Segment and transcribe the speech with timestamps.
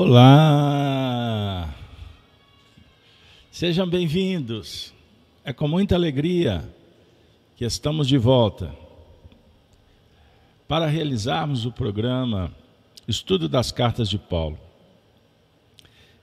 [0.00, 1.74] Olá!
[3.50, 4.94] Sejam bem-vindos.
[5.44, 6.72] É com muita alegria
[7.56, 8.72] que estamos de volta
[10.68, 12.54] para realizarmos o programa
[13.08, 14.56] Estudo das Cartas de Paulo.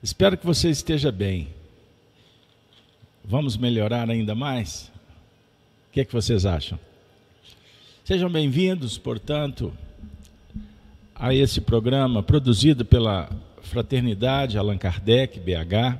[0.02, 1.48] Espero que você esteja bem.
[3.22, 4.90] Vamos melhorar ainda mais?
[5.90, 6.80] O que, é que vocês acham?
[8.06, 9.70] Sejam bem-vindos, portanto,
[11.14, 13.28] a esse programa produzido pela
[13.66, 15.98] Fraternidade Allan Kardec, BH,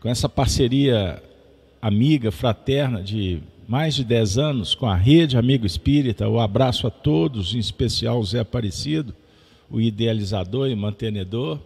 [0.00, 1.22] com essa parceria
[1.82, 6.28] amiga, fraterna de mais de 10 anos com a Rede Amigo Espírita.
[6.28, 9.14] O abraço a todos, em especial o Zé Aparecido,
[9.70, 11.58] o idealizador e mantenedor.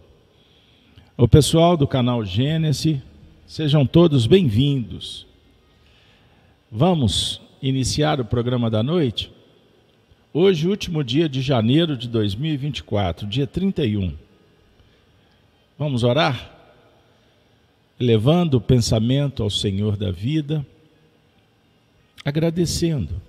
[1.17, 2.99] O pessoal do canal Gênesis,
[3.47, 5.25] sejam todos bem-vindos.
[6.71, 9.34] Vamos iniciar o programa da noite?
[10.37, 14.17] Hoje, último dia de janeiro de 2024, dia 31.
[15.79, 16.53] Vamos orar?
[17.97, 20.67] Levando o pensamento ao Senhor da vida,
[22.25, 23.21] agradecendo,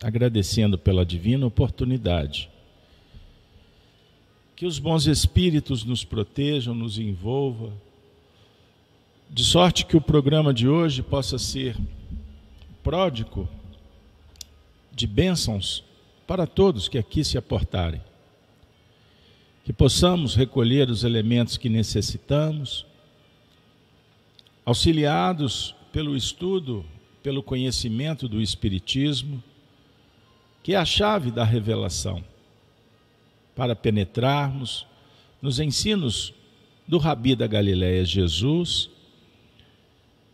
[0.00, 2.48] agradecendo pela divina oportunidade.
[4.54, 7.72] Que os bons espíritos nos protejam, nos envolvam,
[9.28, 11.76] de sorte que o programa de hoje possa ser
[12.84, 13.48] pródigo
[14.92, 15.87] de bênçãos
[16.28, 18.02] para todos que aqui se aportarem.
[19.64, 22.84] Que possamos recolher os elementos que necessitamos,
[24.62, 26.84] auxiliados pelo estudo,
[27.22, 29.42] pelo conhecimento do Espiritismo,
[30.62, 32.22] que é a chave da revelação,
[33.56, 34.86] para penetrarmos
[35.40, 36.34] nos ensinos
[36.86, 38.90] do Rabi da Galiléia Jesus,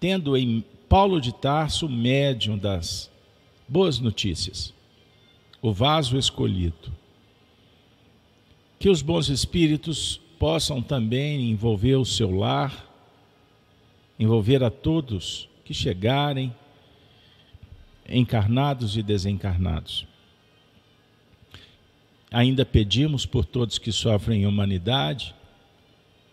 [0.01, 3.09] tendo em Paulo de Tarso médium das
[3.69, 4.75] boas notícias
[5.65, 6.93] o vaso escolhido.
[8.79, 12.87] Que os bons espíritos possam também envolver o seu lar,
[14.19, 16.55] envolver a todos que chegarem,
[18.07, 20.07] encarnados e desencarnados.
[22.31, 25.35] Ainda pedimos por todos que sofrem em humanidade,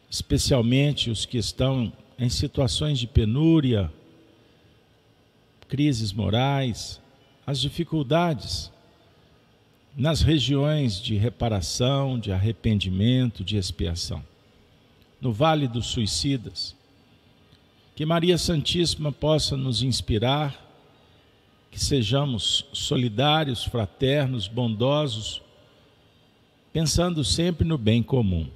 [0.10, 3.90] especialmente os que estão em situações de penúria,
[5.70, 7.00] crises morais,
[7.48, 8.70] as dificuldades
[9.96, 14.24] nas regiões de reparação, de arrependimento, de expiação.
[15.20, 16.76] No Vale dos Suicidas,
[17.96, 20.70] que Maria Santíssima possa nos inspirar,
[21.70, 25.42] que sejamos solidários, fraternos, bondosos,
[26.74, 28.50] pensando sempre no bem comum.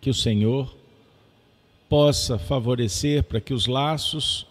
[0.00, 0.76] Que o Senhor
[1.88, 4.46] possa favorecer para que os laços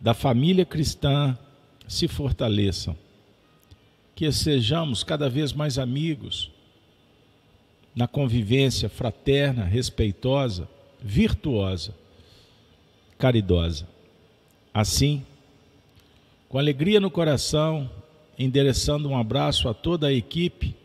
[0.00, 1.36] da família cristã
[1.88, 2.94] se fortaleçam,
[4.14, 6.50] que sejamos cada vez mais amigos,
[7.96, 10.68] na convivência fraterna, respeitosa,
[11.00, 11.94] virtuosa,
[13.18, 13.88] caridosa.
[14.72, 15.24] Assim,
[16.48, 17.90] com alegria no coração,
[18.38, 20.76] endereçando um abraço a toda a equipe,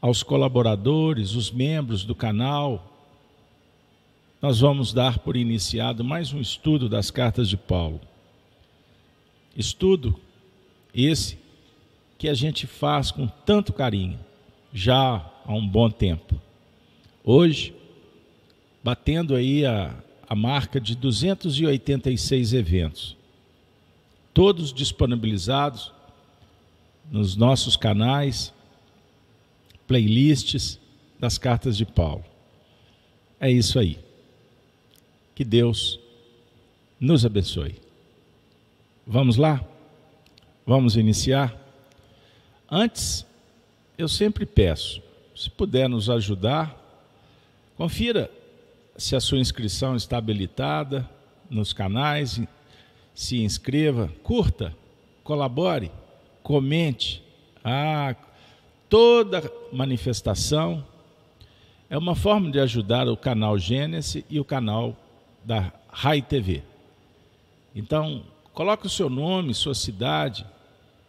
[0.00, 2.92] aos colaboradores, os membros do canal,
[4.40, 8.00] nós vamos dar por iniciado mais um estudo das cartas de Paulo.
[9.56, 10.20] Estudo
[10.94, 11.38] esse
[12.18, 14.18] que a gente faz com tanto carinho,
[14.72, 16.40] já há um bom tempo.
[17.22, 17.74] Hoje,
[18.82, 19.94] batendo aí a,
[20.28, 23.16] a marca de 286 eventos,
[24.32, 25.92] todos disponibilizados
[27.10, 28.52] nos nossos canais,
[29.86, 30.80] playlists
[31.18, 32.24] das cartas de Paulo.
[33.38, 33.98] É isso aí.
[35.34, 36.00] Que Deus
[36.98, 37.85] nos abençoe.
[39.08, 39.64] Vamos lá?
[40.66, 41.56] Vamos iniciar?
[42.68, 43.24] Antes,
[43.96, 45.00] eu sempre peço,
[45.32, 46.76] se puder nos ajudar,
[47.76, 48.28] confira
[48.96, 51.08] se a sua inscrição está habilitada
[51.48, 52.40] nos canais,
[53.14, 54.76] se inscreva, curta,
[55.22, 55.92] colabore,
[56.42, 57.22] comente.
[57.62, 58.16] Ah,
[58.88, 60.84] toda manifestação
[61.88, 64.96] é uma forma de ajudar o canal Gênesis e o canal
[65.44, 66.64] da Rai TV.
[67.72, 68.24] Então,
[68.56, 70.46] Coloque o seu nome, sua cidade,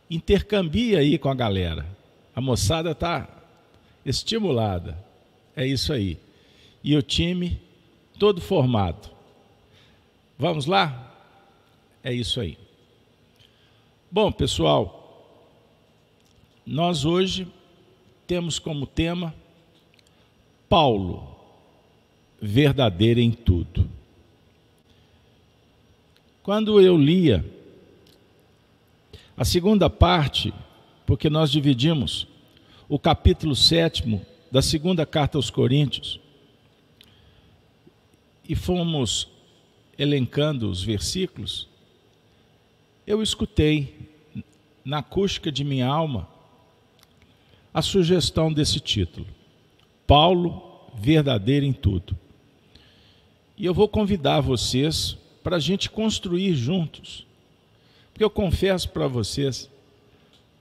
[0.09, 1.85] intercambie aí com a galera.
[2.35, 3.25] A moçada está
[4.05, 5.01] estimulada.
[5.55, 6.19] É isso aí.
[6.83, 7.57] E o time
[8.19, 9.09] todo formado.
[10.38, 11.15] Vamos lá?
[12.03, 12.57] É isso aí.
[14.11, 15.39] Bom, pessoal,
[16.65, 17.47] nós hoje
[18.27, 19.33] temos como tema
[20.67, 21.33] Paulo,
[22.41, 23.89] verdadeiro em tudo.
[26.47, 27.44] Quando eu lia
[29.35, 30.53] a segunda parte,
[31.05, 32.25] porque nós dividimos
[32.88, 36.21] o capítulo 7 da segunda carta aos Coríntios
[38.47, 39.27] e fomos
[39.99, 41.67] elencando os versículos,
[43.05, 44.09] eu escutei
[44.85, 46.29] na acústica de minha alma
[47.73, 49.27] a sugestão desse título:
[50.07, 50.63] Paulo,
[50.95, 52.17] verdadeiro em tudo.
[53.57, 55.17] E eu vou convidar vocês
[55.47, 57.25] para a gente construir juntos.
[58.11, 59.69] Porque eu confesso para vocês,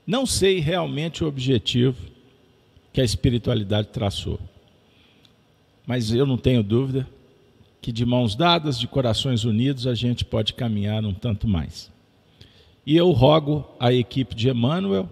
[0.07, 1.99] não sei realmente o objetivo
[2.93, 4.39] que a espiritualidade traçou.
[5.85, 7.05] Mas eu não tenho dúvida
[7.83, 11.91] que de mãos dadas, de corações unidos, a gente pode caminhar um tanto mais.
[12.87, 15.11] E eu rogo à equipe de Emmanuel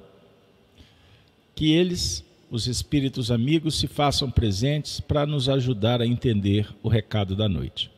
[1.52, 7.34] que eles, os espíritos amigos, se façam presentes para nos ajudar a entender o recado
[7.34, 7.92] da noite.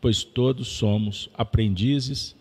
[0.00, 2.34] Pois todos somos aprendizes,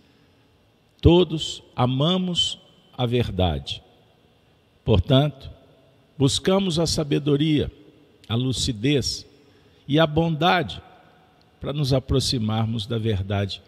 [1.01, 2.59] todos amamos
[2.97, 3.81] a verdade.
[4.83, 5.49] Portanto,
[6.17, 7.71] buscamos a sabedoria,
[8.27, 9.25] a lucidez
[9.87, 10.81] e a bondade
[11.59, 13.61] para nos aproximarmos da verdade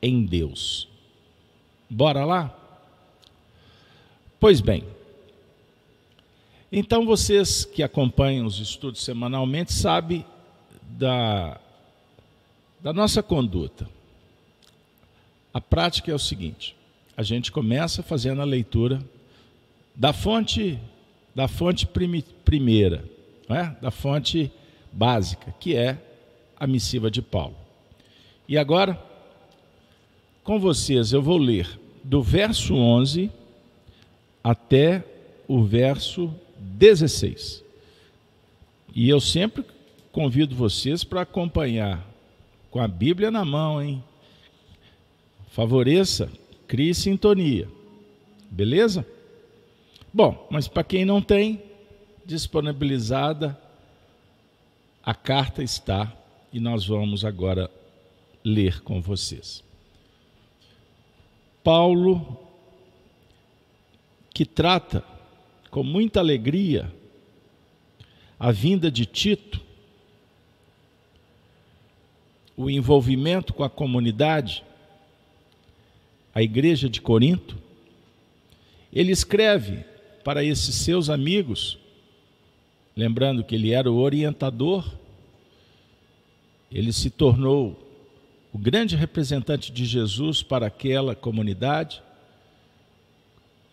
[0.00, 0.88] em Deus.
[1.88, 2.56] Bora lá?
[4.40, 4.84] Pois bem,
[6.70, 10.24] então vocês que acompanham os estudos semanalmente sabem
[10.82, 11.60] da,
[12.86, 13.88] da nossa conduta.
[15.52, 16.76] A prática é o seguinte:
[17.16, 19.02] a gente começa fazendo a leitura
[19.92, 20.78] da fonte
[21.34, 21.84] da fonte
[22.44, 23.04] primeira,
[23.48, 23.74] é?
[23.82, 24.52] da fonte
[24.92, 25.98] básica, que é
[26.56, 27.56] a missiva de Paulo.
[28.46, 28.96] E agora,
[30.44, 31.68] com vocês, eu vou ler
[32.04, 33.32] do verso 11
[34.44, 35.04] até
[35.48, 37.64] o verso 16.
[38.94, 39.64] E eu sempre
[40.12, 42.14] convido vocês para acompanhar
[42.70, 44.02] com a Bíblia na mão, hein?
[45.48, 46.30] Favoreça,
[46.66, 47.68] crie sintonia.
[48.50, 49.06] Beleza?
[50.12, 51.62] Bom, mas para quem não tem,
[52.24, 53.58] disponibilizada
[55.02, 56.12] a carta está
[56.52, 57.70] e nós vamos agora
[58.44, 59.62] ler com vocês.
[61.62, 62.40] Paulo,
[64.34, 65.04] que trata
[65.70, 66.92] com muita alegria
[68.38, 69.60] a vinda de Tito,
[72.56, 74.64] o envolvimento com a comunidade,
[76.34, 77.56] a igreja de Corinto,
[78.92, 79.84] ele escreve
[80.24, 81.78] para esses seus amigos,
[82.96, 84.84] lembrando que ele era o orientador
[86.70, 87.82] ele se tornou
[88.52, 92.02] o grande representante de Jesus para aquela comunidade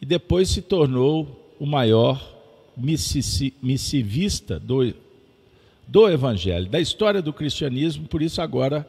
[0.01, 2.33] e depois se tornou o maior
[2.77, 4.93] missivista do,
[5.87, 8.87] do Evangelho, da história do cristianismo, por isso agora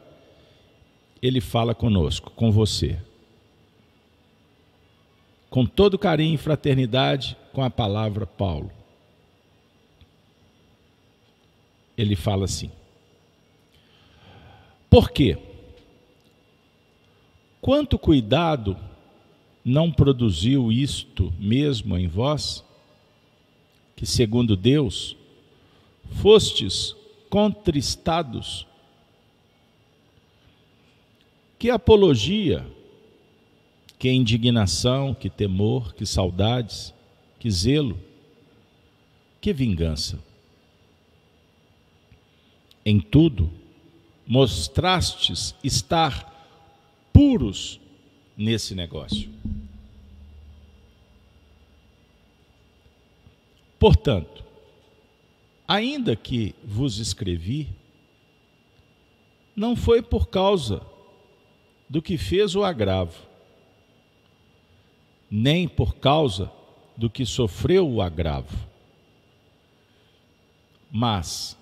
[1.21, 2.99] ele fala conosco, com você.
[5.49, 8.71] Com todo carinho e fraternidade, com a palavra Paulo.
[11.97, 12.69] Ele fala assim:
[14.95, 15.37] por quê?
[17.59, 18.77] Quanto cuidado
[19.63, 22.63] não produziu isto mesmo em vós,
[23.93, 25.17] que segundo Deus
[26.21, 26.95] fostes
[27.29, 28.65] contristados?
[31.57, 32.65] Que apologia,
[33.97, 36.93] que indignação, que temor, que saudades,
[37.39, 37.99] que zelo,
[39.41, 40.19] que vingança.
[42.85, 43.51] Em tudo,
[44.27, 46.31] mostrastes estar
[47.11, 47.79] puros
[48.37, 49.29] nesse negócio.
[53.79, 54.44] Portanto,
[55.67, 57.69] ainda que vos escrevi,
[59.55, 60.81] não foi por causa
[61.89, 63.23] do que fez o agravo,
[65.29, 66.51] nem por causa
[66.95, 68.57] do que sofreu o agravo,
[70.91, 71.57] mas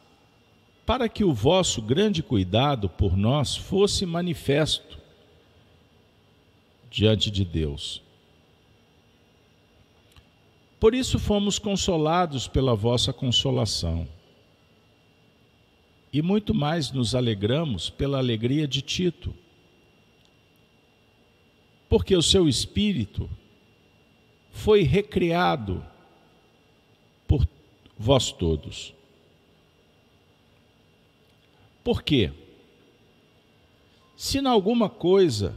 [0.86, 5.00] para que o vosso grande cuidado por nós fosse manifesto
[6.90, 8.02] diante de Deus.
[10.84, 14.06] Por isso fomos consolados pela vossa consolação.
[16.12, 19.34] E muito mais nos alegramos pela alegria de Tito,
[21.88, 23.30] porque o seu espírito
[24.52, 25.82] foi recriado
[27.26, 27.48] por
[27.98, 28.94] vós todos.
[31.82, 32.30] Por quê?
[34.18, 35.56] Se em alguma coisa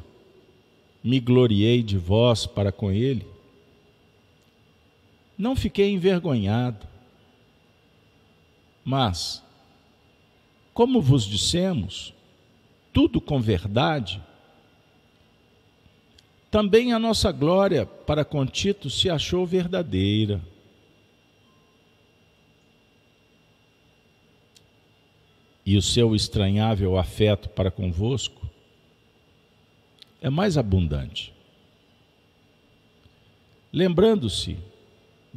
[1.03, 3.35] me gloriei de vós para com ele,
[5.37, 6.87] não fiquei envergonhado.
[8.85, 9.43] Mas,
[10.73, 12.15] como vos dissemos,
[12.93, 14.23] tudo com verdade,
[16.51, 20.41] também a nossa glória para com Tito se achou verdadeira.
[25.65, 28.49] E o seu estranhável afeto para convosco
[30.21, 31.35] é mais abundante.
[33.73, 34.57] Lembrando-se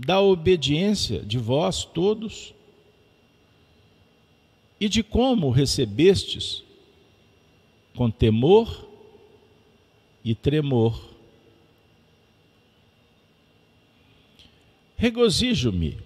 [0.06, 2.54] da obediência de vós todos
[4.80, 6.64] e de como recebestes
[7.94, 8.88] com temor
[10.24, 11.04] e tremor.
[14.96, 15.98] Regozijo-me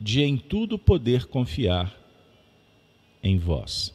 [0.00, 1.96] de em tudo poder confiar
[3.22, 3.94] em vós.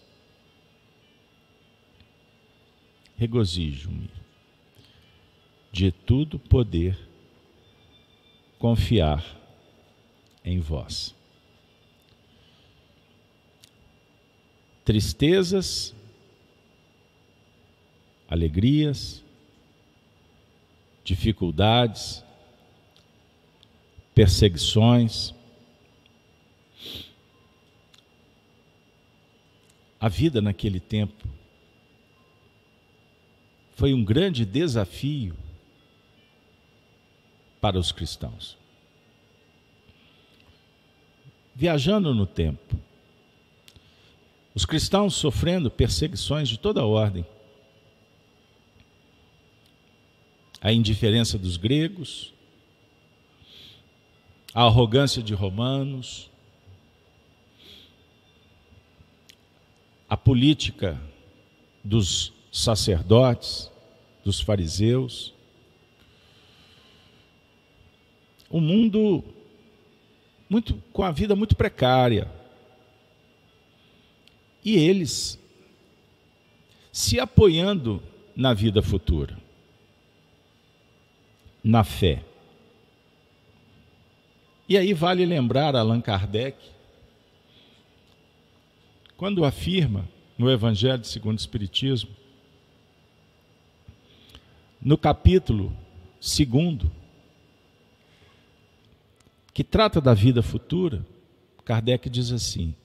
[3.18, 4.10] Regozijo-me
[5.70, 7.13] de tudo poder confiar
[10.44, 11.14] em vós.
[14.86, 15.94] Tristezas,
[18.30, 19.24] alegrias,
[21.04, 22.24] dificuldades,
[24.16, 25.34] perseguições,
[30.04, 31.30] A vida naquele tempo
[33.74, 35.34] foi um grande desafio
[37.64, 38.58] para os cristãos.
[41.56, 42.78] Viajando no tempo,
[44.54, 47.26] os cristãos sofrendo perseguições de toda ordem.
[50.60, 52.34] A indiferença dos gregos,
[54.54, 56.30] a arrogância de romanos,
[60.10, 61.02] a política
[61.82, 63.72] dos sacerdotes,
[64.22, 65.34] dos fariseus.
[68.54, 69.24] Um mundo
[70.48, 72.32] muito com a vida muito precária.
[74.64, 75.40] E eles
[76.92, 78.02] se apoiando
[78.36, 79.36] na vida futura,
[81.64, 82.24] na fé.
[84.70, 86.56] E aí vale lembrar Allan Kardec
[89.18, 90.08] quando afirma
[90.38, 92.12] no Evangelho segundo o Espiritismo,
[94.80, 95.76] no capítulo
[96.20, 96.92] segundo,
[99.54, 101.06] que trata da vida futura,
[101.64, 102.76] Kardec diz assim: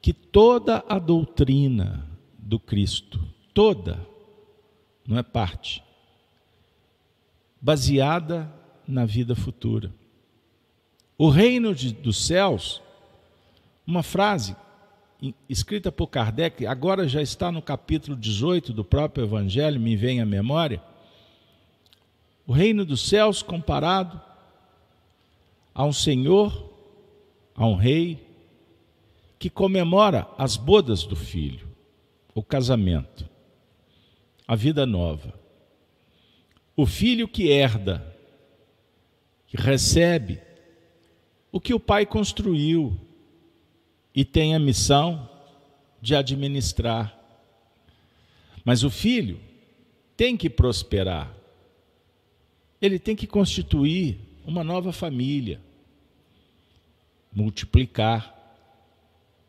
[0.00, 4.04] que toda a doutrina do Cristo, toda,
[5.06, 5.82] não é parte,
[7.60, 8.52] baseada
[8.86, 9.92] na vida futura.
[11.16, 12.82] O reino de, dos céus,
[13.86, 14.56] uma frase
[15.48, 20.26] escrita por Kardec, agora já está no capítulo 18 do próprio Evangelho, me vem à
[20.26, 20.82] memória.
[22.44, 24.20] O reino dos céus comparado
[25.74, 26.70] a um senhor,
[27.54, 28.26] a um rei,
[29.38, 31.68] que comemora as bodas do filho,
[32.34, 33.28] o casamento,
[34.46, 35.38] a vida nova.
[36.76, 38.16] O filho que herda,
[39.46, 40.40] que recebe
[41.50, 42.98] o que o pai construiu,
[44.14, 45.28] e tem a missão
[46.00, 47.18] de administrar.
[48.64, 49.40] Mas o filho
[50.16, 51.34] tem que prosperar.
[52.80, 55.60] Ele tem que constituir uma nova família,
[57.32, 58.38] multiplicar,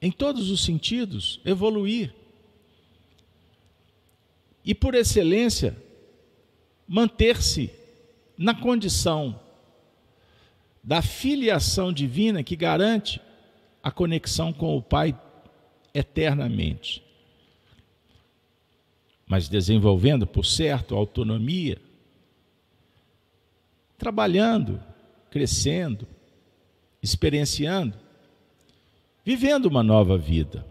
[0.02, 2.14] em todos os sentidos, evoluir.
[4.66, 5.76] E, por excelência,
[6.88, 7.72] manter-se
[8.38, 9.40] na condição
[10.84, 13.22] da filiação divina que garante
[13.82, 15.18] a conexão com o Pai
[15.94, 17.04] eternamente.
[19.26, 21.82] Mas desenvolvendo, por certo, autonomia,
[23.98, 24.82] trabalhando,
[25.30, 26.08] crescendo,
[27.02, 27.98] experienciando,
[29.24, 30.66] vivendo uma nova vida.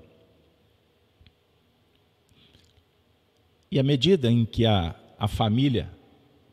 [3.71, 5.91] E à medida em que a, a família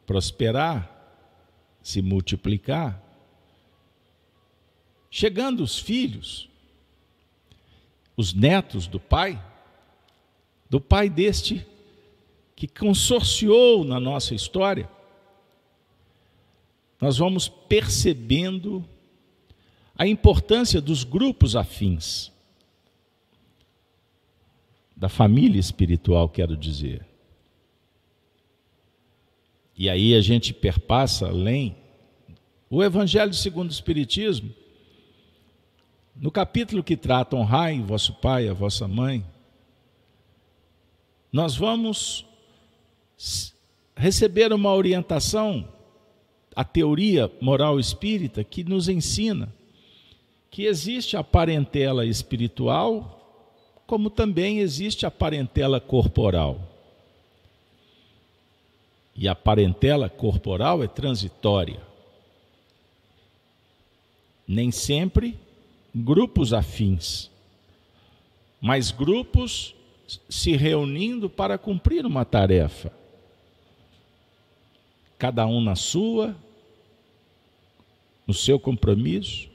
[0.06, 0.96] prosperar,
[1.82, 3.02] se multiplicar,
[5.10, 6.50] chegando os filhos,
[8.16, 9.42] os netos do pai,
[10.70, 11.66] do pai deste
[12.56, 14.90] que consorciou na nossa história,
[17.00, 18.84] nós vamos percebendo
[19.96, 22.32] a importância dos grupos afins,
[24.96, 27.06] da família espiritual, quero dizer.
[29.78, 31.78] E aí a gente perpassa além.
[32.70, 34.54] O Evangelho segundo o Espiritismo
[36.20, 39.26] no capítulo que trata honrai vosso pai, a vossa mãe,
[41.32, 42.26] nós vamos
[43.96, 45.68] receber uma orientação,
[46.60, 49.48] a teoria moral espírita, que nos ensina
[50.52, 53.48] que existe a parentela espiritual,
[53.88, 56.60] como também existe a parentela corporal.
[59.16, 61.82] E a parentela corporal é transitória.
[64.46, 65.40] Nem sempre
[65.96, 67.32] grupos afins.
[68.60, 69.74] mas grupos
[70.28, 72.92] se reunindo para cumprir uma tarefa.
[75.18, 76.36] Cada um na sua,
[78.30, 79.50] no seu compromisso,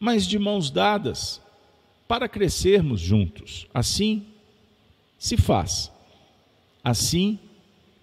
[0.00, 1.40] mas de mãos dadas
[2.08, 3.68] para crescermos juntos.
[3.72, 4.26] Assim
[5.16, 5.92] se faz.
[6.82, 7.38] Assim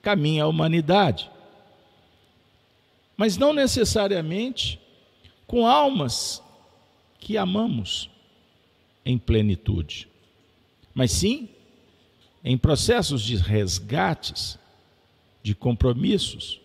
[0.01, 1.29] caminha a humanidade.
[3.17, 4.79] Mas não necessariamente
[5.45, 6.41] com almas
[7.19, 8.09] que amamos
[9.05, 10.07] em plenitude,
[10.93, 11.49] mas sim
[12.45, 14.57] em processos de resgates,
[15.43, 16.61] de compromissos,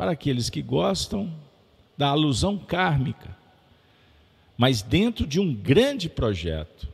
[0.00, 1.30] para aqueles que gostam
[1.94, 3.36] da alusão kármica,
[4.56, 6.88] mas dentro de um grande projeto.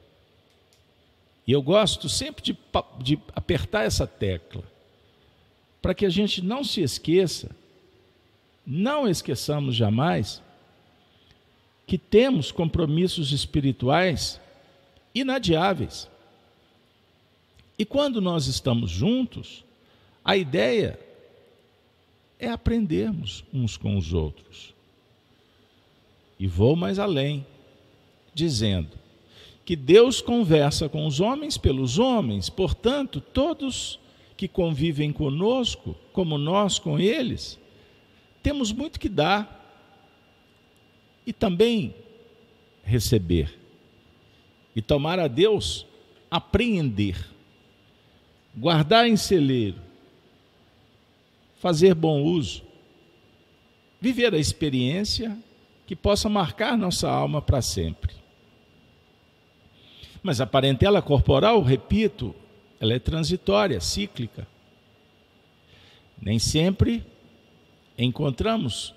[1.46, 2.58] E eu gosto sempre de,
[2.98, 4.64] de apertar essa tecla,
[5.80, 7.54] para que a gente não se esqueça,
[8.66, 10.42] não esqueçamos jamais,
[11.86, 14.40] que temos compromissos espirituais
[15.14, 16.10] inadiáveis.
[17.78, 19.64] E quando nós estamos juntos,
[20.24, 21.05] a ideia
[22.38, 24.74] é aprendermos uns com os outros.
[26.38, 27.46] E vou mais além,
[28.34, 28.90] dizendo
[29.64, 33.98] que Deus conversa com os homens pelos homens, portanto, todos
[34.36, 37.58] que convivem conosco, como nós com eles,
[38.42, 39.56] temos muito que dar
[41.26, 41.94] e também
[42.84, 43.58] receber.
[44.74, 45.84] E tomar a Deus,
[46.30, 47.18] apreender,
[48.56, 49.80] guardar em celeiro,
[51.58, 52.62] fazer bom uso,
[54.00, 55.36] viver a experiência
[55.86, 58.14] que possa marcar nossa alma para sempre.
[60.22, 62.34] Mas a parentela corporal, repito,
[62.80, 64.46] ela é transitória, cíclica.
[66.20, 67.04] Nem sempre
[67.96, 68.94] encontramos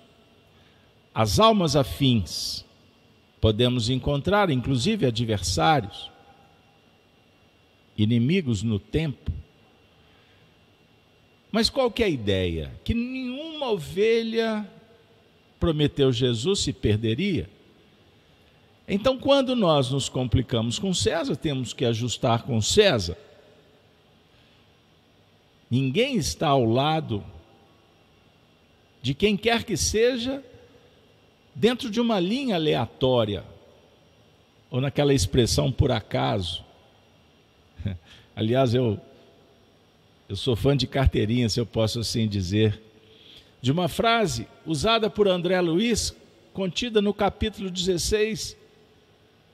[1.13, 2.65] as almas afins.
[3.39, 6.11] Podemos encontrar, inclusive, adversários,
[7.97, 9.31] inimigos no tempo.
[11.51, 12.71] Mas qual que é a ideia?
[12.83, 14.69] Que nenhuma ovelha,
[15.59, 17.49] prometeu Jesus, se perderia.
[18.87, 23.17] Então, quando nós nos complicamos com César, temos que ajustar com César.
[25.69, 27.23] Ninguém está ao lado
[29.01, 30.43] de quem quer que seja
[31.53, 33.43] dentro de uma linha aleatória,
[34.71, 36.63] ou naquela expressão por acaso.
[38.35, 38.99] Aliás, eu,
[40.29, 42.79] eu sou fã de carteirinha, se eu posso assim dizer,
[43.59, 46.15] de uma frase usada por André Luiz,
[46.53, 48.55] contida no capítulo 16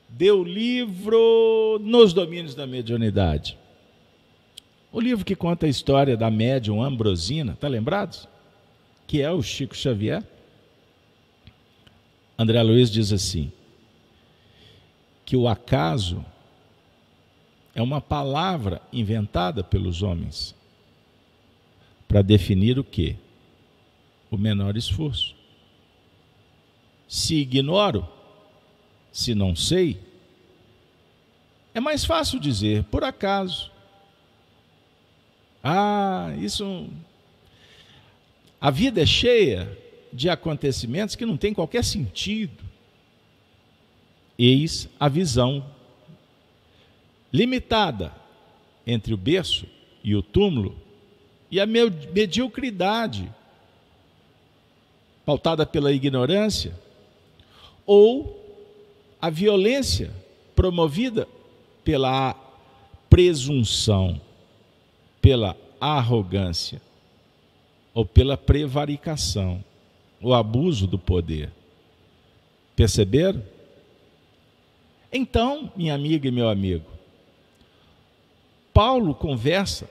[0.10, 3.58] do livro Nos Domínios da Mediunidade.
[4.92, 8.28] O livro que conta a história da médium Ambrosina, está lembrados?
[9.08, 10.22] Que é o Chico Xavier.
[12.38, 13.50] André Luiz diz assim:
[15.24, 16.24] que o acaso
[17.74, 20.54] é uma palavra inventada pelos homens
[22.08, 23.16] para definir o que?
[24.30, 25.36] O menor esforço.
[27.08, 28.08] Se ignoro,
[29.12, 30.00] se não sei,
[31.74, 33.72] é mais fácil dizer por acaso.
[35.64, 36.90] Ah, isso.
[38.62, 39.78] A vida é cheia
[40.12, 42.64] de acontecimentos que não tem qualquer sentido.
[44.38, 45.66] Eis a visão
[47.32, 48.14] limitada
[48.88, 49.68] entre o berço
[50.04, 50.85] e o túmulo
[51.50, 53.32] e a mediocridade
[55.26, 56.74] pautada pela ignorância
[57.86, 58.42] ou
[59.22, 60.12] a violência
[60.56, 61.28] promovida
[61.84, 62.36] pela
[63.10, 64.20] presunção,
[65.22, 66.82] pela arrogância
[67.94, 69.64] ou pela prevaricação
[70.22, 71.52] o abuso do poder.
[72.76, 73.44] Perceberam?
[75.12, 76.86] Então, minha amiga e meu amigo,
[78.74, 79.90] Paulo conversa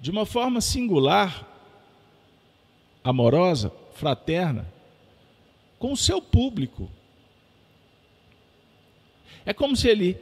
[0.00, 1.46] de uma forma singular,
[3.02, 4.66] amorosa, fraterna,
[5.78, 6.90] com o seu público.
[9.44, 10.20] É como se ele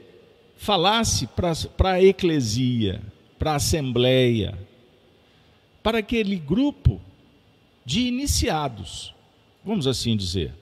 [0.56, 3.02] falasse para a eclesia,
[3.38, 4.58] para a assembleia,
[5.82, 7.00] para aquele grupo
[7.84, 9.14] de iniciados,
[9.64, 10.52] vamos assim dizer.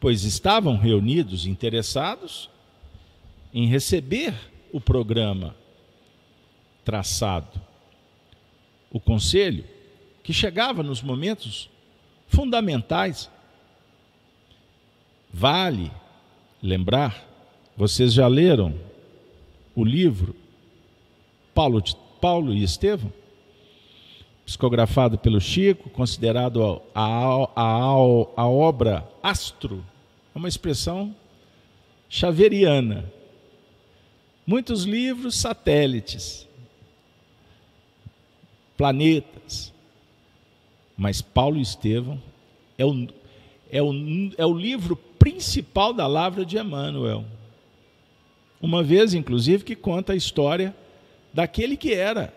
[0.00, 2.48] Pois estavam reunidos interessados
[3.52, 4.34] em receber
[4.72, 5.56] o programa
[6.88, 7.60] traçado.
[8.90, 9.62] O conselho,
[10.22, 11.68] que chegava nos momentos
[12.28, 13.30] fundamentais.
[15.30, 15.92] Vale
[16.62, 17.28] lembrar,
[17.76, 18.74] vocês já leram
[19.76, 20.34] o livro
[21.54, 21.82] Paulo,
[22.22, 23.12] Paulo e Estevão?
[24.46, 27.92] psicografado pelo Chico, considerado a, a, a,
[28.34, 29.84] a obra astro,
[30.34, 31.14] é uma expressão
[32.08, 33.12] xaveriana.
[34.46, 36.47] Muitos livros satélites,
[38.78, 39.74] planetas.
[40.96, 42.18] Mas Paulo Estevão
[42.78, 43.06] é o,
[43.70, 43.92] é o,
[44.38, 47.24] é o livro principal da Lavra de Emmanuel.
[48.62, 50.74] Uma vez, inclusive, que conta a história
[51.34, 52.32] daquele que era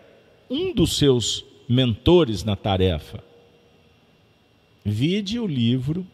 [0.50, 3.24] um dos seus mentores na tarefa.
[4.84, 6.06] Vide o livro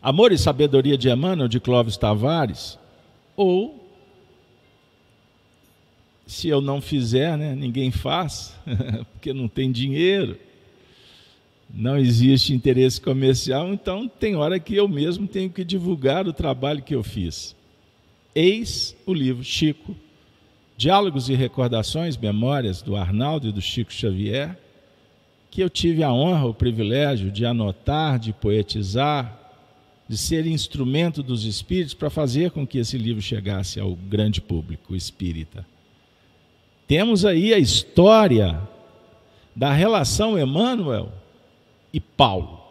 [0.00, 2.76] Amor e Sabedoria de Emmanuel, de Clóvis Tavares,
[3.36, 3.81] ou,
[6.26, 8.54] se eu não fizer, né, ninguém faz,
[9.12, 10.38] porque não tem dinheiro,
[11.72, 16.82] não existe interesse comercial, então tem hora que eu mesmo tenho que divulgar o trabalho
[16.82, 17.56] que eu fiz.
[18.34, 19.96] Eis o livro Chico,
[20.76, 24.58] Diálogos e Recordações, Memórias do Arnaldo e do Chico Xavier,
[25.50, 29.38] que eu tive a honra, o privilégio de anotar, de poetizar,
[30.08, 34.96] de ser instrumento dos espíritos para fazer com que esse livro chegasse ao grande público
[34.96, 35.64] espírita.
[36.92, 38.68] Temos aí a história
[39.56, 41.10] da relação Emmanuel
[41.90, 42.62] e Paulo.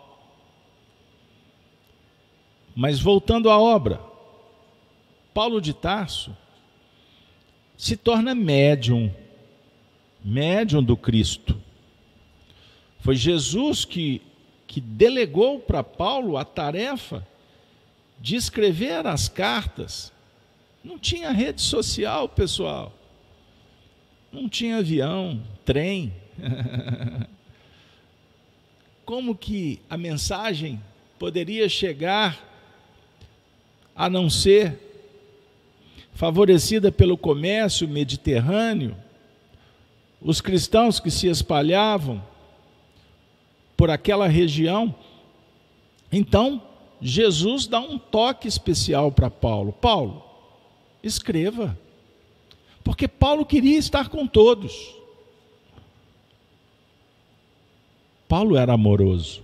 [2.76, 4.00] Mas voltando à obra,
[5.34, 6.38] Paulo de Tarso
[7.76, 9.12] se torna médium,
[10.24, 11.60] médium do Cristo.
[13.00, 14.22] Foi Jesus que,
[14.68, 17.28] que delegou para Paulo a tarefa
[18.20, 20.14] de escrever as cartas.
[20.84, 23.01] Não tinha rede social, pessoal.
[24.32, 26.14] Não tinha avião, trem.
[29.06, 30.82] Como que a mensagem
[31.20, 32.48] poderia chegar
[33.96, 34.80] a não ser
[36.14, 38.96] favorecida pelo comércio mediterrâneo,
[40.22, 42.24] os cristãos que se espalhavam
[43.76, 44.94] por aquela região.
[46.12, 46.62] Então,
[47.02, 49.74] Jesus dá um toque especial para Paulo.
[49.74, 50.24] Paulo,
[51.02, 51.78] escreva.
[52.92, 54.94] Porque Paulo queria estar com todos.
[58.28, 59.42] Paulo era amoroso.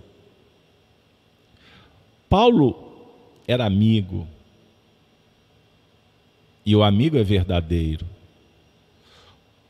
[2.28, 2.92] Paulo
[3.46, 4.28] era amigo
[6.64, 8.04] e o amigo é verdadeiro.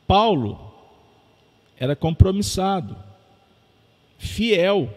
[0.09, 0.59] Paulo
[1.77, 2.97] era compromissado,
[4.19, 4.93] fiel.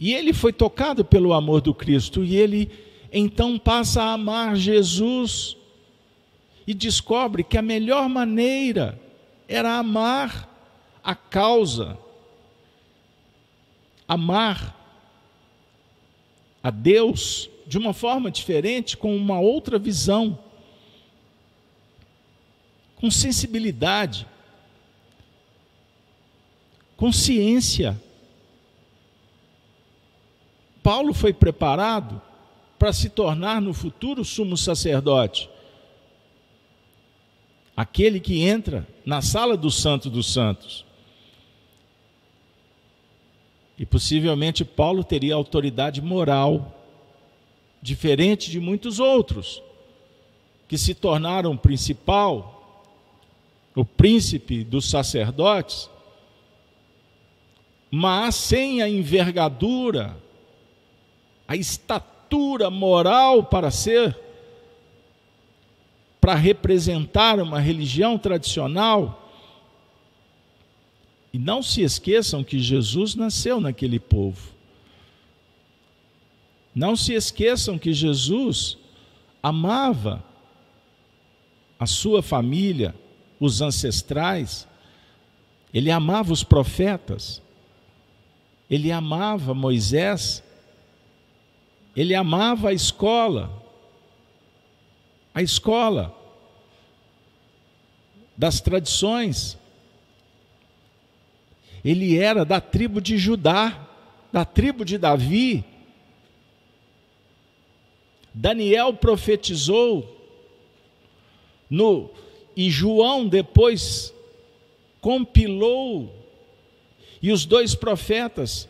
[0.00, 2.72] E ele foi tocado pelo amor do Cristo e ele
[3.12, 5.61] então passa a amar Jesus
[6.66, 9.00] e descobre que a melhor maneira
[9.48, 10.48] era amar
[11.02, 11.98] a causa,
[14.06, 14.78] amar
[16.62, 20.38] a Deus de uma forma diferente, com uma outra visão,
[22.96, 24.26] com sensibilidade,
[26.96, 28.00] consciência.
[30.82, 32.22] Paulo foi preparado
[32.78, 35.48] para se tornar no futuro sumo sacerdote.
[37.76, 40.84] Aquele que entra na sala do Santo dos Santos.
[43.78, 46.78] E possivelmente Paulo teria autoridade moral
[47.82, 49.60] diferente de muitos outros,
[50.68, 52.60] que se tornaram principal,
[53.74, 55.90] o príncipe dos sacerdotes,
[57.90, 60.16] mas sem a envergadura,
[61.48, 64.16] a estatura moral para ser,
[66.22, 69.28] para representar uma religião tradicional.
[71.32, 74.52] E não se esqueçam que Jesus nasceu naquele povo.
[76.72, 78.78] Não se esqueçam que Jesus
[79.42, 80.24] amava
[81.76, 82.94] a sua família,
[83.40, 84.68] os ancestrais,
[85.74, 87.42] ele amava os profetas,
[88.70, 90.40] ele amava Moisés,
[91.96, 93.61] ele amava a escola,
[95.34, 96.16] a escola
[98.36, 99.58] das tradições.
[101.84, 103.88] Ele era da tribo de Judá,
[104.32, 105.64] da tribo de Davi,
[108.34, 110.18] Daniel profetizou
[111.68, 112.10] no
[112.56, 114.12] e João depois
[115.00, 116.14] compilou
[117.20, 118.68] e os dois profetas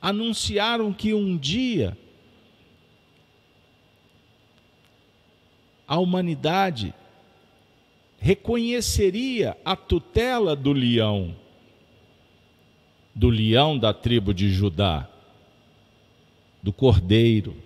[0.00, 1.96] anunciaram que um dia
[5.90, 6.94] a humanidade
[8.18, 11.36] reconheceria a tutela do leão,
[13.12, 15.10] do leão da tribo de Judá,
[16.62, 17.56] do cordeiro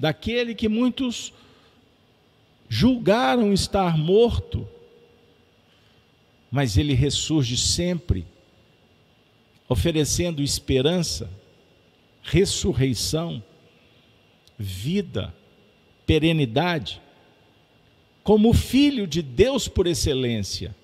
[0.00, 1.30] daquele que muitos
[2.68, 4.66] julgaram estar morto,
[6.50, 8.24] mas ele ressurge sempre,
[9.68, 11.30] oferecendo esperança,
[12.22, 13.42] ressurreição
[14.58, 15.34] vida,
[16.10, 17.00] perenidade,
[18.24, 20.74] como filho de Deus por excelência.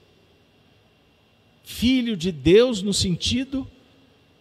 [1.64, 3.68] Filho de Deus no sentido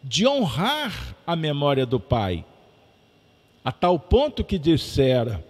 [0.03, 2.45] de honrar a memória do Pai,
[3.63, 5.43] a tal ponto que dissera: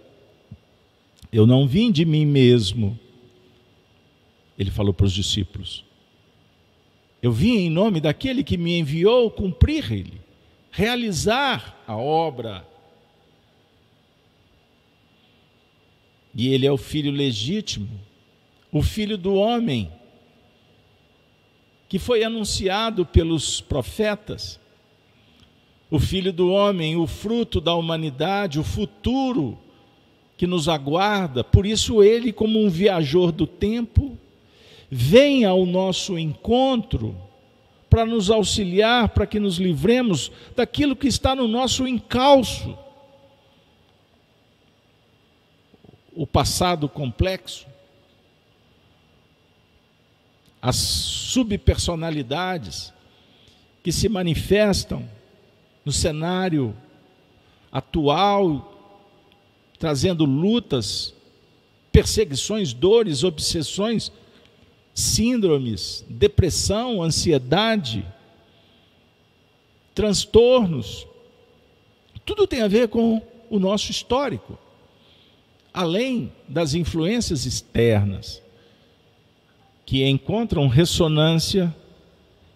[1.30, 2.98] Eu não vim de mim mesmo.
[4.58, 5.84] Ele falou para os discípulos:
[7.20, 10.18] Eu vim em nome daquele que me enviou cumprir ele,
[10.70, 12.66] realizar a obra.
[16.36, 17.88] E ele é o filho legítimo,
[18.70, 19.90] o filho do homem
[21.88, 24.60] que foi anunciado pelos profetas.
[25.88, 29.56] O Filho do Homem, o fruto da humanidade, o futuro
[30.36, 31.44] que nos aguarda.
[31.44, 34.18] Por isso, ele, como um viajor do tempo,
[34.90, 37.16] vem ao nosso encontro
[37.88, 42.76] para nos auxiliar, para que nos livremos daquilo que está no nosso encalço.
[46.16, 47.64] O passado complexo,
[50.60, 52.92] as subpersonalidades
[53.84, 55.08] que se manifestam
[55.84, 56.76] no cenário
[57.70, 58.72] atual,
[59.78, 61.14] trazendo lutas,
[61.92, 64.10] perseguições, dores, obsessões,
[64.94, 68.06] síndromes, depressão, ansiedade,
[69.94, 71.06] transtornos.
[72.24, 74.58] Tudo tem a ver com o nosso histórico,
[75.76, 78.42] além das influências externas
[79.84, 81.76] que encontram ressonância,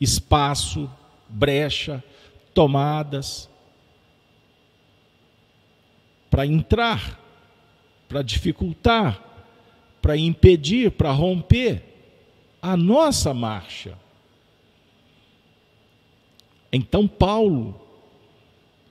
[0.01, 0.91] espaço,
[1.29, 2.03] brecha,
[2.55, 3.47] tomadas
[6.31, 7.21] para entrar,
[8.09, 9.23] para dificultar,
[10.01, 11.83] para impedir, para romper
[12.63, 13.99] a nossa marcha.
[16.73, 17.79] Então Paulo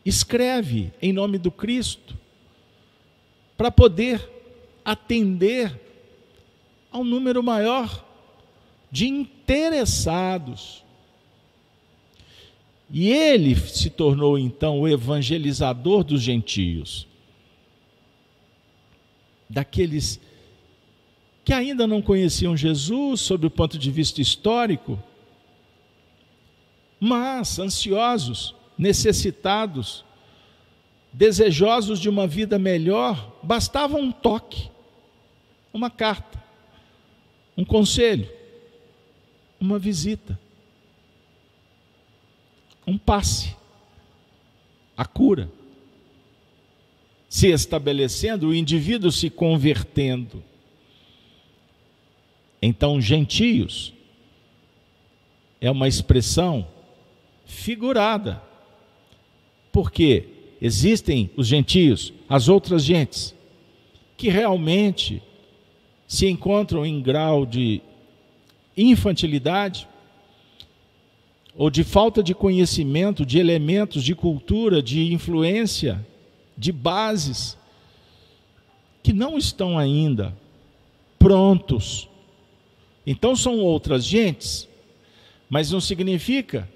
[0.05, 2.18] escreve em nome do Cristo
[3.59, 4.25] para poder
[4.85, 5.77] atender
[6.89, 8.05] ao número maior
[8.89, 10.81] de interessados.
[12.89, 17.05] E ele se tornou então o evangelizador dos gentios,
[19.49, 20.21] daqueles
[21.43, 24.97] que ainda não conheciam Jesus sob o ponto de vista histórico,
[26.97, 30.05] mas ansiosos, necessitados,
[31.11, 34.69] desejosos de uma vida melhor, bastava um toque,
[35.73, 36.41] uma carta,
[37.57, 38.39] um conselho
[39.59, 40.39] uma visita,
[42.87, 43.55] um passe,
[44.95, 45.51] a cura,
[47.27, 50.43] se estabelecendo, o indivíduo se convertendo.
[52.61, 53.93] Então, gentios
[55.61, 56.67] é uma expressão
[57.45, 58.41] figurada,
[59.71, 60.27] porque
[60.61, 63.33] existem os gentios, as outras gentes,
[64.17, 65.21] que realmente
[66.07, 67.81] se encontram em grau de
[68.75, 69.87] infantilidade
[71.55, 76.05] ou de falta de conhecimento de elementos de cultura, de influência,
[76.57, 77.57] de bases
[79.03, 80.35] que não estão ainda
[81.17, 82.07] prontos.
[83.05, 84.67] Então são outras gentes,
[85.49, 86.69] mas não significa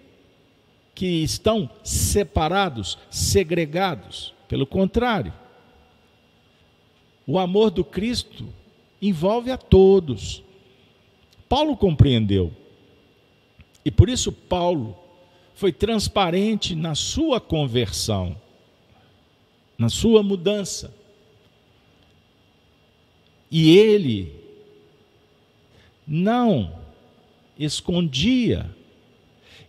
[0.95, 4.34] que estão separados, segregados.
[4.47, 5.34] Pelo contrário,
[7.25, 8.47] o amor do Cristo
[9.01, 10.43] envolve a todos.
[11.49, 12.53] Paulo compreendeu.
[13.84, 14.97] E por isso Paulo
[15.56, 18.36] foi transparente na sua conversão,
[19.77, 20.93] na sua mudança.
[23.49, 24.34] E ele
[26.08, 26.75] não
[27.58, 28.69] escondia,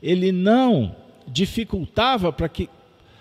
[0.02, 2.68] ele não dificultava para que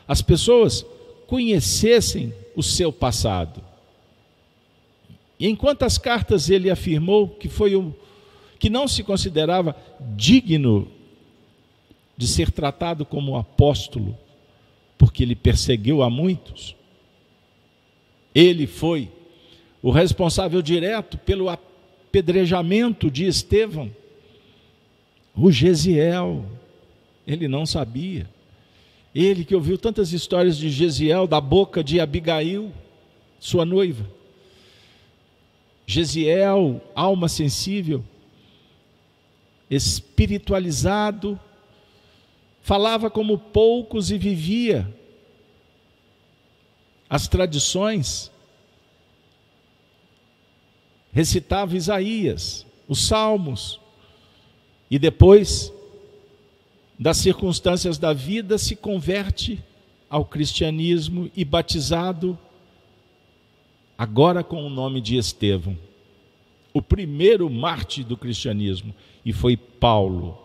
[0.08, 0.86] as pessoas
[1.28, 3.62] conhecessem o seu passado.
[5.40, 7.94] E em quantas cartas ele afirmou que foi o
[8.60, 9.76] que não se considerava
[10.16, 10.88] digno
[12.16, 14.18] de ser tratado como apóstolo,
[14.98, 16.76] porque ele perseguiu a muitos.
[18.34, 19.10] Ele foi
[19.82, 23.92] o responsável direto pelo apedrejamento de Estevão.
[25.36, 26.46] O Gesiel,
[27.26, 28.30] ele não sabia.
[29.14, 32.72] Ele que ouviu tantas histórias de Gesiel da boca de Abigail,
[33.40, 34.10] sua noiva.
[35.86, 38.04] Gesiel, alma sensível,
[39.70, 41.40] espiritualizado,
[42.62, 44.88] falava como poucos e vivia
[47.10, 48.32] as tradições,
[51.12, 53.80] recitava Isaías, os Salmos,
[54.90, 55.72] e depois
[57.04, 59.62] das circunstâncias da vida se converte
[60.10, 62.40] ao cristianismo e batizado
[63.98, 65.78] agora com o nome de Estevão,
[66.74, 70.38] o primeiro mártir do cristianismo, e foi Paulo,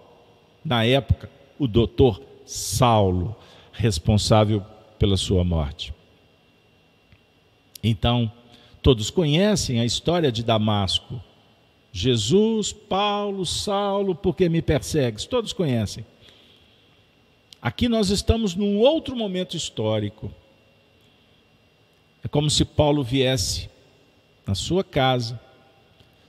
[0.64, 3.36] na época, o doutor Saulo,
[3.70, 4.60] responsável
[4.98, 5.94] pela sua morte.
[7.84, 8.32] Então,
[8.82, 11.22] todos conhecem a história de Damasco.
[11.92, 15.24] Jesus, Paulo, Saulo, por que me persegues?
[15.24, 16.04] Todos conhecem.
[17.60, 20.32] Aqui nós estamos num outro momento histórico.
[22.22, 23.68] É como se Paulo viesse
[24.46, 25.40] na sua casa,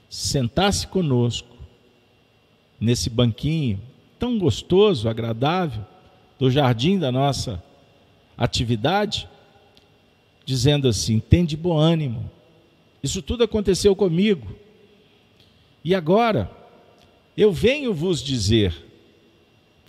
[0.08, 1.56] sentasse conosco,
[2.80, 3.80] nesse banquinho
[4.20, 5.84] tão gostoso, agradável,
[6.38, 7.62] do jardim da nossa
[8.36, 9.28] atividade,
[10.44, 12.30] dizendo assim: tem de bom ânimo,
[13.02, 14.54] isso tudo aconteceu comigo,
[15.82, 16.50] e agora
[17.36, 18.89] eu venho vos dizer,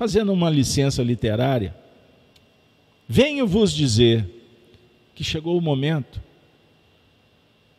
[0.01, 1.75] fazendo uma licença literária,
[3.07, 4.27] venho vos dizer
[5.13, 6.19] que chegou o momento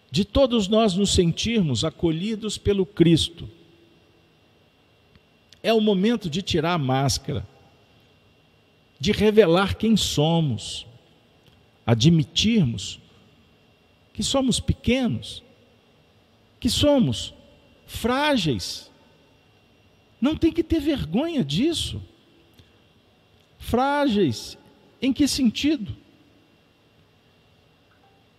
[0.08, 3.50] de todos nós nos sentirmos acolhidos pelo Cristo.
[5.64, 7.44] É o momento de tirar a máscara,
[9.00, 10.86] de revelar quem somos,
[11.84, 13.00] admitirmos
[14.12, 15.42] que somos pequenos,
[16.60, 17.34] que somos
[17.84, 18.88] frágeis.
[20.20, 22.00] Não tem que ter vergonha disso.
[23.62, 24.58] Frágeis,
[25.00, 25.96] em que sentido?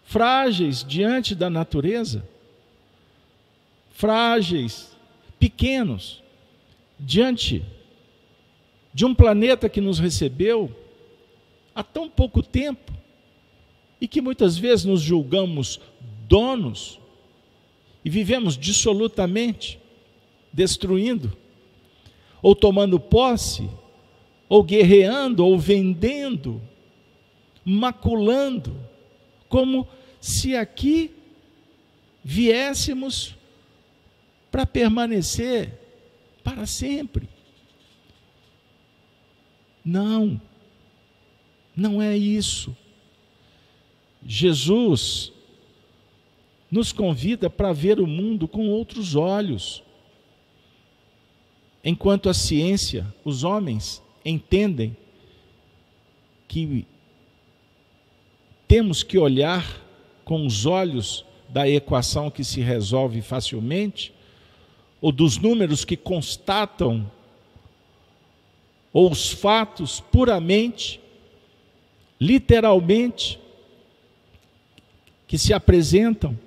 [0.03, 2.27] Frágeis diante da natureza,
[3.93, 4.95] frágeis,
[5.39, 6.21] pequenos,
[6.99, 7.65] diante
[8.93, 10.69] de um planeta que nos recebeu
[11.73, 12.91] há tão pouco tempo
[13.99, 15.79] e que muitas vezes nos julgamos
[16.27, 16.99] donos
[18.03, 19.79] e vivemos dissolutamente,
[20.51, 21.35] destruindo,
[22.41, 23.67] ou tomando posse,
[24.47, 26.61] ou guerreando, ou vendendo,
[27.65, 28.75] maculando,
[29.49, 29.87] como
[30.19, 31.11] se aqui
[32.23, 33.35] viéssemos
[34.51, 35.73] para permanecer
[36.43, 37.27] para sempre.
[39.83, 40.39] Não,
[41.75, 42.75] não é isso.
[44.25, 45.33] Jesus
[46.69, 49.81] nos convida para ver o mundo com outros olhos.
[51.83, 54.95] Enquanto a ciência, os homens entendem
[56.47, 56.85] que
[58.67, 59.81] temos que olhar
[60.23, 64.13] com os olhos da equação que se resolve facilmente,
[65.01, 67.09] ou dos números que constatam,
[68.91, 70.99] ou os fatos puramente,
[72.19, 73.39] literalmente,
[75.27, 76.37] que se apresentam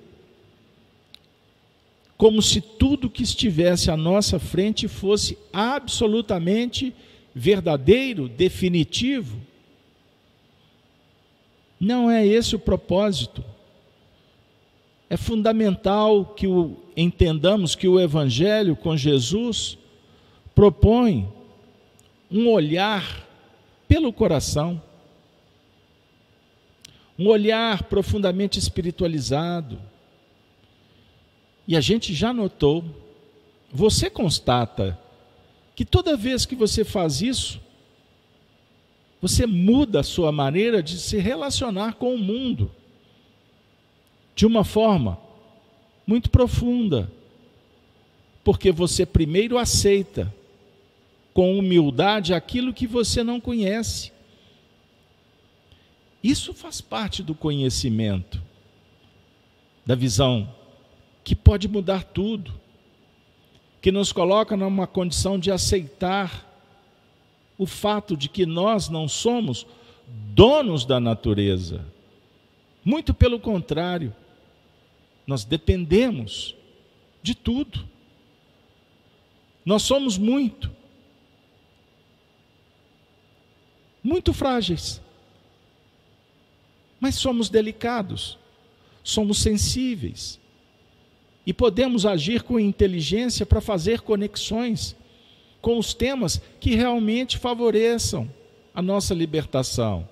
[2.17, 6.93] como se tudo que estivesse à nossa frente fosse absolutamente
[7.37, 9.39] verdadeiro, definitivo.
[11.79, 13.43] Não é esse o propósito.
[15.09, 19.77] É fundamental que o, entendamos que o Evangelho com Jesus
[20.55, 21.31] propõe
[22.29, 23.25] um olhar
[23.87, 24.81] pelo coração
[27.17, 29.81] um olhar profundamente espiritualizado.
[31.67, 32.83] E a gente já notou,
[33.71, 34.97] você constata,
[35.77, 37.61] que toda vez que você faz isso,
[39.21, 42.71] você muda a sua maneira de se relacionar com o mundo
[44.35, 45.19] de uma forma
[46.07, 47.11] muito profunda,
[48.43, 50.33] porque você primeiro aceita
[51.31, 54.11] com humildade aquilo que você não conhece.
[56.23, 58.41] Isso faz parte do conhecimento,
[59.85, 60.51] da visão,
[61.23, 62.59] que pode mudar tudo,
[63.87, 66.45] que nos coloca numa condição de aceitar
[67.57, 69.65] o fato de que nós não somos
[70.05, 71.85] donos da natureza.
[72.83, 74.13] Muito pelo contrário,
[75.25, 76.53] nós dependemos
[77.23, 77.87] de tudo.
[79.65, 80.69] Nós somos muito,
[84.03, 85.01] muito frágeis.
[86.99, 88.37] Mas somos delicados,
[89.01, 90.41] somos sensíveis
[91.47, 94.93] e podemos agir com inteligência para fazer conexões
[95.61, 98.29] com os temas que realmente favoreçam
[98.75, 100.07] a nossa libertação.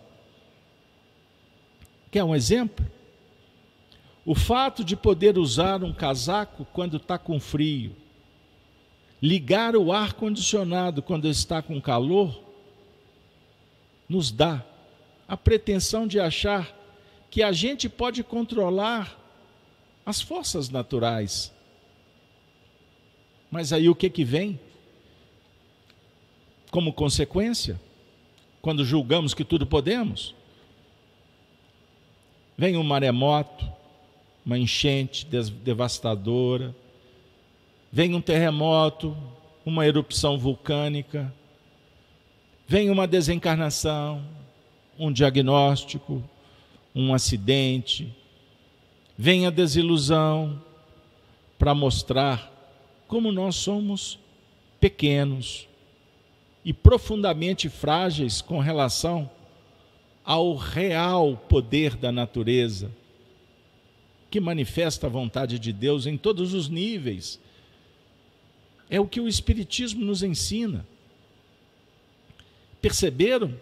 [2.09, 2.85] Quer um exemplo?
[4.25, 7.93] O fato de poder usar um casaco quando está com frio,
[9.21, 12.41] ligar o ar condicionado quando está com calor,
[14.07, 14.63] nos dá
[15.27, 16.73] a pretensão de achar
[17.29, 19.24] que a gente pode controlar
[20.05, 21.51] as forças naturais.
[23.49, 24.59] Mas aí o que que vem?
[26.69, 27.79] Como consequência,
[28.61, 30.35] quando julgamos que tudo podemos,
[32.57, 33.65] vem um maremoto,
[34.45, 36.75] uma enchente devastadora,
[37.91, 39.15] vem um terremoto,
[39.65, 41.33] uma erupção vulcânica,
[42.67, 44.23] vem uma desencarnação,
[44.99, 46.23] um diagnóstico,
[46.93, 48.13] um acidente,
[49.17, 50.61] vem a desilusão
[51.57, 52.51] para mostrar
[53.07, 54.19] como nós somos
[54.79, 55.67] pequenos
[56.63, 59.29] e profundamente frágeis com relação
[60.23, 62.91] ao real poder da natureza,
[64.31, 67.39] que manifesta a vontade de Deus em todos os níveis.
[68.89, 70.85] É o que o Espiritismo nos ensina.
[72.81, 73.55] Perceberam?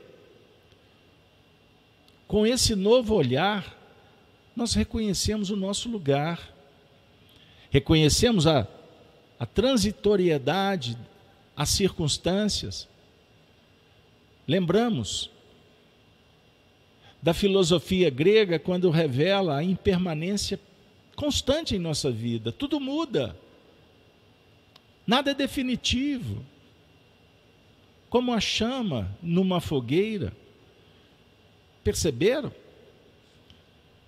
[2.28, 3.78] Com esse novo olhar,
[4.56, 6.54] nós reconhecemos o nosso lugar,
[7.70, 8.68] reconhecemos a,
[9.40, 10.98] a transitoriedade,
[11.56, 12.88] as circunstâncias.
[14.48, 15.30] Lembramos
[17.22, 20.60] da filosofia grega quando revela a impermanência
[21.16, 22.52] constante em nossa vida.
[22.52, 23.36] Tudo muda.
[25.08, 26.46] Nada é definitivo.
[28.10, 30.34] Como a chama numa fogueira.
[31.84, 32.52] Perceberam?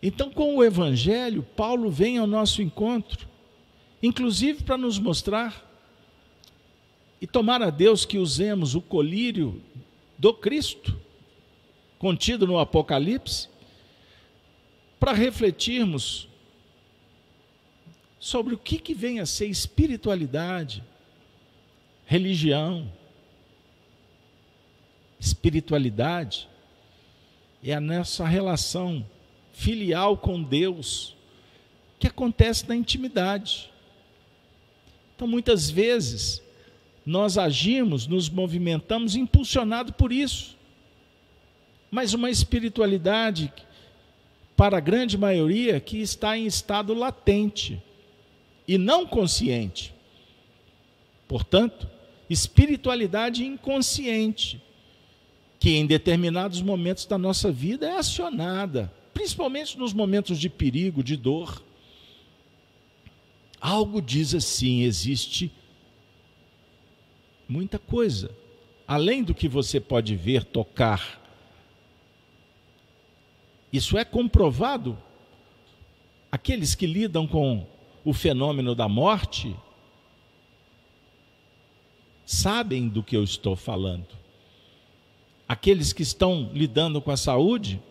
[0.07, 3.27] Então, com o Evangelho, Paulo vem ao nosso encontro,
[4.03, 5.67] inclusive para nos mostrar
[7.19, 9.59] e tomar a Deus que usemos o colírio
[10.15, 10.95] do Cristo
[11.97, 13.49] contido no Apocalipse,
[14.99, 16.29] para refletirmos
[18.19, 20.83] sobre o que, que vem a ser espiritualidade,
[22.05, 22.93] religião.
[25.19, 26.47] Espiritualidade
[27.63, 29.03] é a nossa relação
[29.55, 31.15] filial com Deus,
[31.97, 33.71] que acontece na intimidade.
[35.15, 36.41] Então, muitas vezes,
[37.05, 40.55] nós agimos, nos movimentamos impulsionado por isso
[41.95, 43.53] mas uma espiritualidade,
[44.57, 47.81] para a grande maioria, que está em estado latente
[48.67, 49.93] e não consciente.
[51.25, 51.89] Portanto,
[52.29, 54.61] espiritualidade inconsciente,
[55.57, 61.15] que em determinados momentos da nossa vida é acionada, principalmente nos momentos de perigo, de
[61.15, 61.63] dor.
[63.59, 65.51] Algo diz assim: existe
[67.47, 68.29] muita coisa,
[68.85, 71.23] além do que você pode ver, tocar,
[73.71, 74.97] isso é comprovado.
[76.31, 77.65] Aqueles que lidam com
[78.03, 79.55] o fenômeno da morte
[82.25, 84.07] sabem do que eu estou falando.
[85.47, 87.81] Aqueles que estão lidando com a saúde,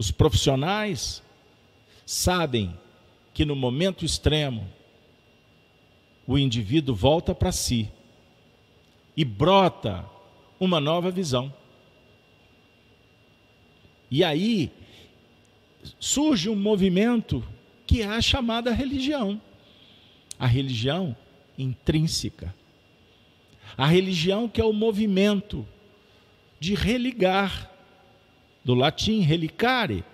[0.00, 1.22] os profissionais,
[2.06, 2.74] sabem
[3.34, 4.66] que no momento extremo
[6.26, 7.86] o indivíduo volta para si
[9.14, 10.08] e brota
[10.58, 11.52] uma nova visão.
[14.10, 14.72] E aí
[15.98, 17.46] surge um movimento
[17.86, 19.38] que é a chamada religião.
[20.38, 21.14] A religião
[21.58, 22.54] intrínseca.
[23.76, 25.68] A religião que é o movimento
[26.58, 27.69] de religar,
[28.64, 30.04] do latim relicare,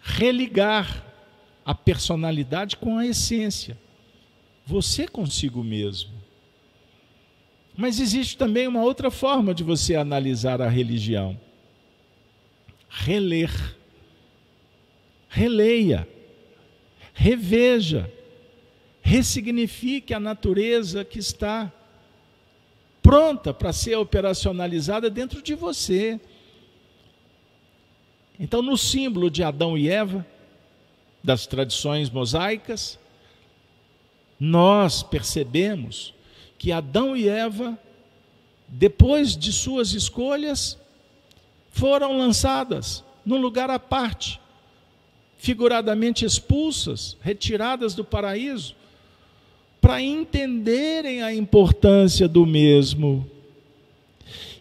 [0.00, 1.04] religar
[1.64, 3.78] a personalidade com a essência.
[4.66, 6.10] Você consigo mesmo.
[7.76, 11.38] Mas existe também uma outra forma de você analisar a religião
[12.88, 13.76] reler.
[15.30, 16.08] Releia,
[17.12, 18.10] reveja,
[19.02, 21.70] ressignifique a natureza que está
[23.02, 26.18] pronta para ser operacionalizada dentro de você.
[28.38, 30.24] Então, no símbolo de Adão e Eva,
[31.22, 32.98] das tradições mosaicas,
[34.38, 36.14] nós percebemos
[36.56, 37.78] que Adão e Eva,
[38.68, 40.78] depois de suas escolhas,
[41.70, 44.40] foram lançadas num lugar à parte,
[45.36, 48.74] figuradamente expulsas, retiradas do paraíso,
[49.80, 53.28] para entenderem a importância do mesmo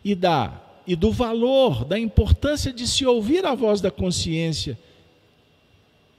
[0.03, 4.79] e da e do valor, da importância de se ouvir a voz da consciência,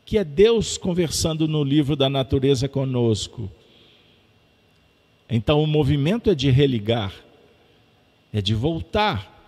[0.05, 3.51] que é Deus conversando no livro da natureza conosco.
[5.29, 7.13] Então o movimento é de religar,
[8.33, 9.39] é de voltar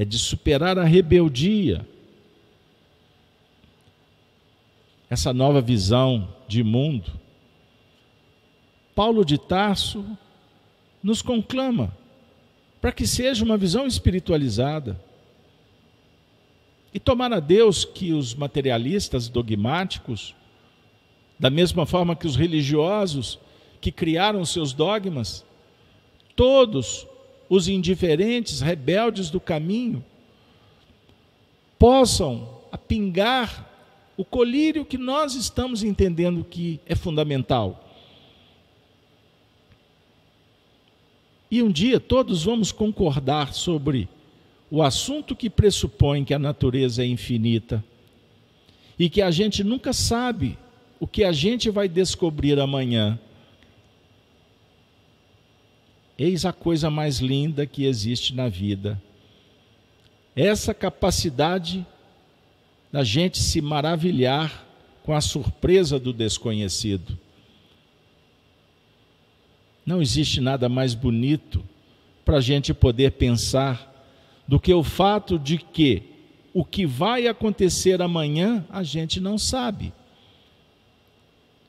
[0.00, 1.86] é de superar a rebeldia.
[5.08, 7.12] Essa nova visão de mundo.
[8.94, 10.04] Paulo de Tarso
[11.02, 11.94] nos conclama
[12.80, 15.00] para que seja uma visão espiritualizada.
[16.92, 20.34] E tomar a Deus que os materialistas dogmáticos,
[21.38, 23.38] da mesma forma que os religiosos
[23.80, 25.44] que criaram seus dogmas,
[26.34, 27.06] todos
[27.48, 30.04] os indiferentes, rebeldes do caminho,
[31.78, 33.68] possam apingar
[34.16, 37.89] o colírio que nós estamos entendendo que é fundamental.
[41.50, 44.08] E um dia todos vamos concordar sobre
[44.70, 47.84] o assunto que pressupõe que a natureza é infinita
[48.96, 50.56] e que a gente nunca sabe
[51.00, 53.18] o que a gente vai descobrir amanhã.
[56.16, 59.02] Eis a coisa mais linda que existe na vida.
[60.36, 61.84] Essa capacidade
[62.92, 64.66] da gente se maravilhar
[65.02, 67.18] com a surpresa do desconhecido.
[69.84, 71.64] Não existe nada mais bonito
[72.24, 73.90] para a gente poder pensar
[74.46, 76.02] do que o fato de que
[76.52, 79.92] o que vai acontecer amanhã a gente não sabe.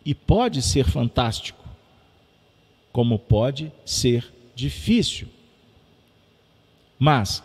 [0.03, 1.63] E pode ser fantástico,
[2.91, 5.27] como pode ser difícil.
[6.97, 7.43] Mas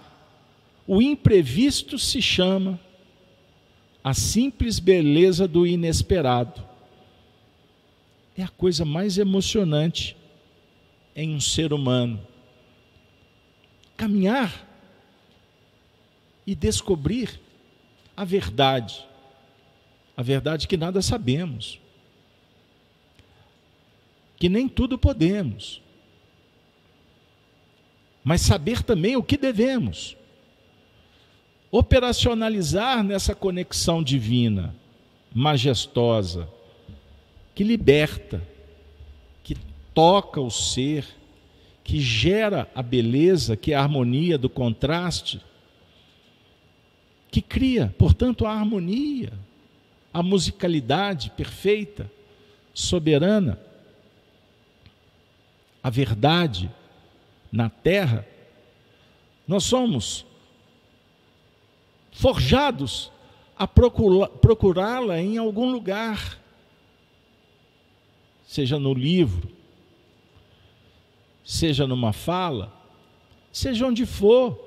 [0.87, 2.81] o imprevisto se chama
[4.03, 6.63] a simples beleza do inesperado.
[8.37, 10.16] É a coisa mais emocionante
[11.17, 12.21] em um ser humano.
[13.97, 14.69] Caminhar
[16.47, 17.41] e descobrir
[18.15, 19.03] a verdade.
[20.15, 21.81] A verdade que nada sabemos.
[24.37, 25.81] Que nem tudo podemos.
[28.23, 30.15] Mas saber também o que devemos.
[31.71, 34.75] Operacionalizar nessa conexão divina,
[35.35, 36.49] majestosa,
[37.55, 38.47] que liberta
[39.97, 41.07] toca o ser,
[41.83, 45.41] que gera a beleza, que é a harmonia do contraste,
[47.31, 49.33] que cria, portanto, a harmonia,
[50.13, 52.13] a musicalidade perfeita,
[52.75, 53.59] soberana,
[55.83, 56.71] a verdade
[57.51, 58.29] na terra,
[59.49, 60.27] nós somos
[62.13, 63.11] forjados
[63.57, 66.39] a procurá-la em algum lugar,
[68.47, 69.56] seja no livro,
[71.47, 72.73] seja numa fala,
[73.53, 74.61] seja onde for.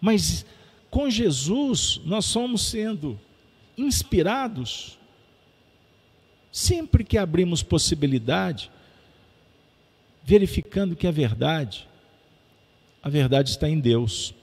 [0.00, 0.44] Mas
[0.90, 3.18] com Jesus nós somos sendo
[3.78, 4.98] inspirados
[6.50, 8.72] sempre que abrimos possibilidade,
[10.24, 11.88] verificando que a verdade,
[13.00, 14.34] a verdade está em Deus.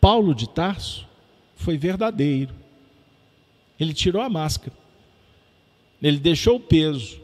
[0.00, 1.06] Paulo de Tarso
[1.54, 2.52] foi verdadeiro.
[3.78, 4.83] Ele tirou a máscara.
[6.02, 7.20] Ele deixou o peso.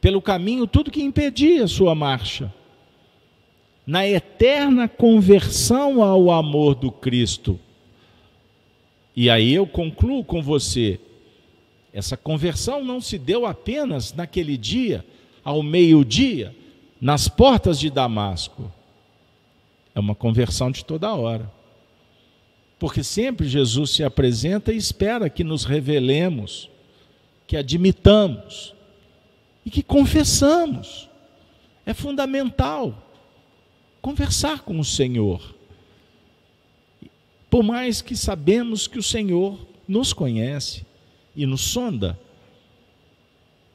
[0.00, 2.52] Pelo caminho, tudo que impedia sua marcha.
[3.86, 7.58] Na eterna conversão ao amor do Cristo.
[9.14, 10.98] E aí eu concluo com você.
[11.92, 15.04] Essa conversão não se deu apenas naquele dia,
[15.44, 16.54] ao meio-dia,
[17.00, 18.72] nas portas de Damasco.
[19.94, 21.50] É uma conversão de toda hora.
[22.78, 26.71] Porque sempre Jesus se apresenta e espera que nos revelemos
[27.52, 28.74] que admitamos
[29.62, 31.06] e que confessamos.
[31.84, 33.12] É fundamental
[34.00, 35.54] conversar com o Senhor.
[37.50, 40.86] Por mais que sabemos que o Senhor nos conhece
[41.36, 42.18] e nos sonda,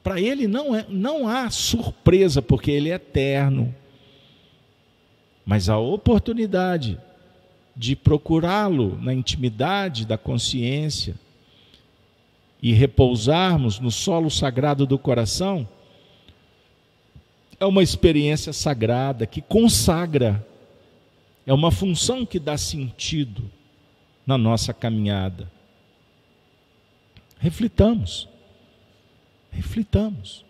[0.02, 3.76] para ele não, é, não há surpresa, porque ele é eterno.
[5.46, 7.00] Mas a oportunidade
[7.76, 11.14] de procurá-lo na intimidade da consciência,
[12.62, 15.68] e repousarmos no solo sagrado do coração,
[17.60, 20.46] é uma experiência sagrada que consagra,
[21.46, 23.50] é uma função que dá sentido
[24.26, 25.52] na nossa caminhada.
[27.40, 28.28] Reflitamos,
[29.52, 30.46] reflitamos.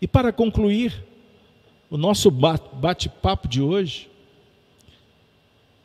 [0.00, 1.04] E para concluir
[1.90, 4.08] o nosso bate-papo de hoje,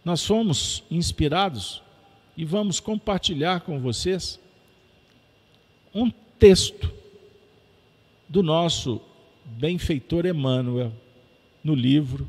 [0.05, 1.81] nós fomos inspirados
[2.35, 4.39] e vamos compartilhar com vocês
[5.93, 6.91] um texto
[8.27, 8.99] do nosso
[9.45, 10.91] benfeitor Emmanuel
[11.63, 12.27] no livro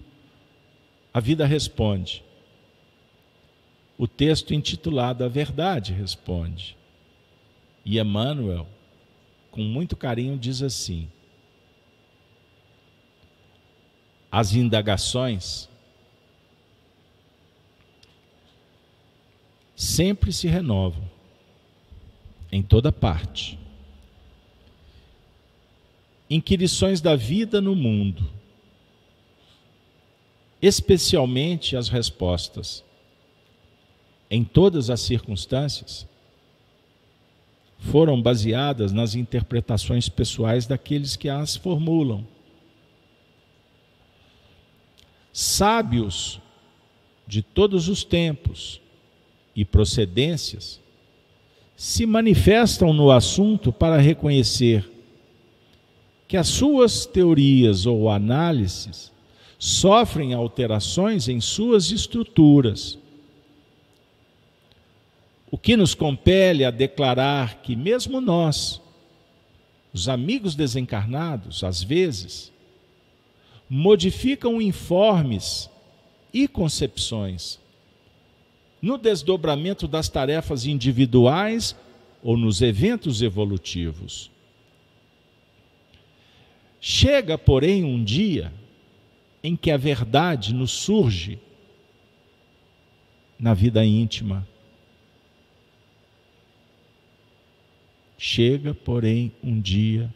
[1.12, 2.22] A Vida Responde.
[3.96, 6.76] O texto intitulado A Verdade Responde.
[7.84, 8.66] E Emmanuel,
[9.50, 11.08] com muito carinho, diz assim:
[14.30, 15.68] As indagações
[19.76, 21.13] sempre se renovam
[22.54, 23.58] em toda parte.
[26.30, 28.30] Inquirições da vida no mundo,
[30.62, 32.84] especialmente as respostas,
[34.30, 36.06] em todas as circunstâncias,
[37.76, 42.24] foram baseadas nas interpretações pessoais daqueles que as formulam.
[45.32, 46.40] Sábios
[47.26, 48.80] de todos os tempos
[49.56, 50.83] e procedências
[51.76, 54.88] se manifestam no assunto para reconhecer
[56.28, 59.12] que as suas teorias ou análises
[59.58, 62.98] sofrem alterações em suas estruturas.
[65.50, 68.80] O que nos compele a declarar que, mesmo nós,
[69.92, 72.52] os amigos desencarnados, às vezes,
[73.68, 75.70] modificam informes
[76.32, 77.60] e concepções
[78.84, 81.74] no desdobramento das tarefas individuais
[82.22, 84.30] ou nos eventos evolutivos.
[86.78, 88.52] Chega, porém, um dia
[89.42, 91.38] em que a verdade nos surge
[93.38, 94.46] na vida íntima.
[98.18, 100.12] Chega, porém, um dia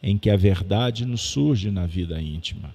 [0.00, 2.72] em que a verdade nos surge na vida íntima.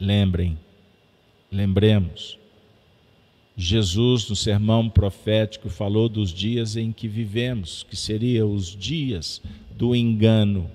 [0.00, 0.58] Lembrem,
[1.48, 2.36] lembremos,
[3.56, 9.40] Jesus, no sermão profético, falou dos dias em que vivemos, que seriam os dias
[9.70, 10.70] do engano,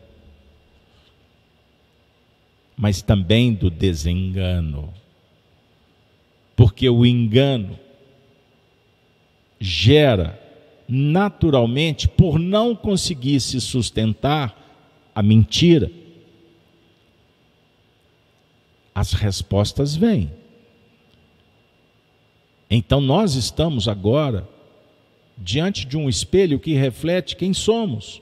[2.75, 4.91] mas também do desengano.
[6.55, 7.77] Porque o engano
[9.59, 10.41] gera
[10.87, 14.57] naturalmente, por não conseguir se sustentar,
[15.13, 15.91] a mentira.
[18.93, 20.40] As respostas vêm.
[22.73, 24.47] Então nós estamos agora
[25.37, 28.21] diante de um espelho que reflete quem somos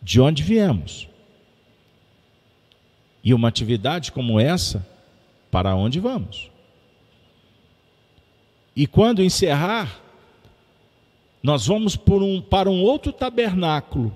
[0.00, 1.06] de onde viemos.
[3.22, 4.86] E uma atividade como essa,
[5.50, 6.50] para onde vamos?
[8.74, 10.00] E quando encerrar,
[11.42, 14.14] nós vamos um, para um outro tabernáculo.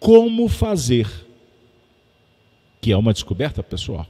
[0.00, 1.06] Como fazer?
[2.80, 4.06] Que é uma descoberta pessoal.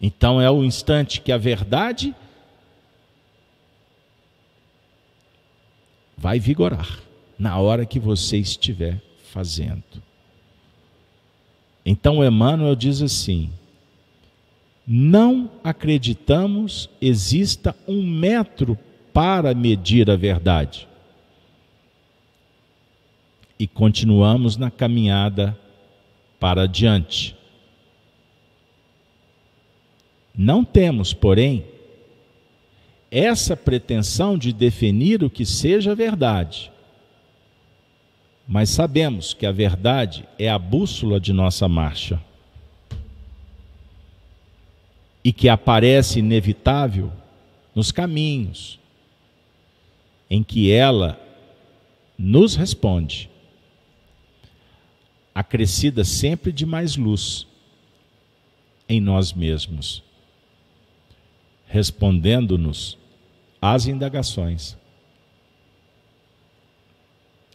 [0.00, 2.14] Então é o instante que a verdade
[6.16, 7.00] vai vigorar
[7.38, 9.00] na hora que você estiver
[9.32, 9.82] fazendo.
[11.84, 13.50] Então Emmanuel diz assim:
[14.86, 18.78] não acreditamos exista um metro
[19.12, 20.88] para medir a verdade.
[23.58, 25.56] E continuamos na caminhada
[26.38, 27.36] para adiante.
[30.36, 31.64] Não temos, porém,
[33.10, 36.70] essa pretensão de definir o que seja verdade.
[38.46, 42.20] Mas sabemos que a verdade é a bússola de nossa marcha.
[45.22, 47.12] E que aparece inevitável
[47.74, 48.78] nos caminhos
[50.30, 51.20] em que ela
[52.16, 53.28] nos responde,
[55.34, 57.46] acrescida sempre de mais luz
[58.88, 60.02] em nós mesmos,
[61.70, 62.98] respondendo-nos
[63.62, 64.76] às indagações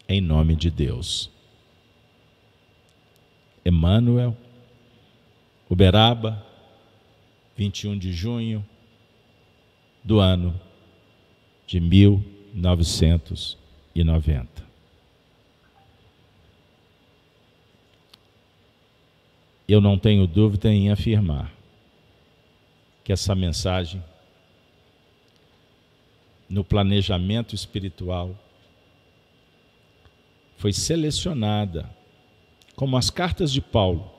[0.08, 1.30] em nome de Deus.
[3.66, 4.38] Emmanuel,
[5.70, 6.42] Uberaba,
[7.58, 8.66] 21 de junho
[10.04, 10.58] do ano
[11.68, 14.64] de 1990.
[19.68, 21.55] Eu não tenho dúvida em afirmar
[23.06, 24.04] que essa mensagem,
[26.50, 28.36] no planejamento espiritual,
[30.58, 31.88] foi selecionada
[32.76, 34.12] como as cartas de Paulo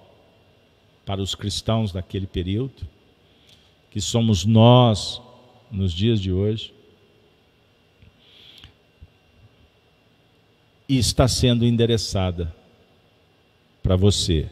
[1.04, 2.86] para os cristãos daquele período,
[3.90, 5.20] que somos nós
[5.68, 6.72] nos dias de hoje,
[10.88, 12.54] e está sendo endereçada
[13.82, 14.48] para você,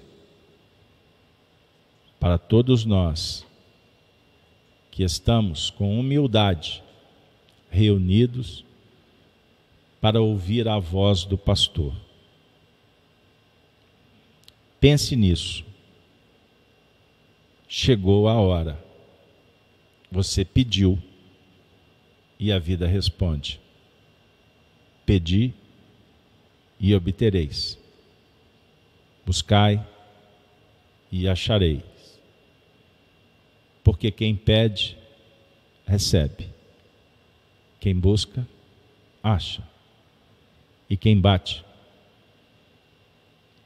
[2.18, 3.46] para todos nós
[4.94, 6.80] que estamos com humildade
[7.68, 8.64] reunidos
[10.00, 11.92] para ouvir a voz do pastor.
[14.78, 15.64] Pense nisso.
[17.66, 18.80] Chegou a hora.
[20.12, 20.96] Você pediu
[22.38, 23.60] e a vida responde:
[25.04, 25.52] Pedi
[26.78, 27.76] e obtereis.
[29.26, 29.84] Buscai
[31.10, 31.93] e achareis.
[33.84, 34.96] Porque quem pede,
[35.86, 36.48] recebe.
[37.78, 38.48] Quem busca,
[39.22, 39.62] acha.
[40.88, 41.62] E quem bate?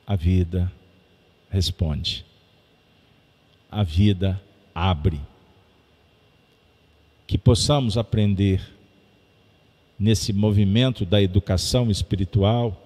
[0.05, 0.71] A vida
[1.49, 2.27] responde.
[3.71, 4.43] A vida
[4.75, 5.21] abre.
[7.27, 8.61] Que possamos aprender
[9.99, 12.85] nesse movimento da educação espiritual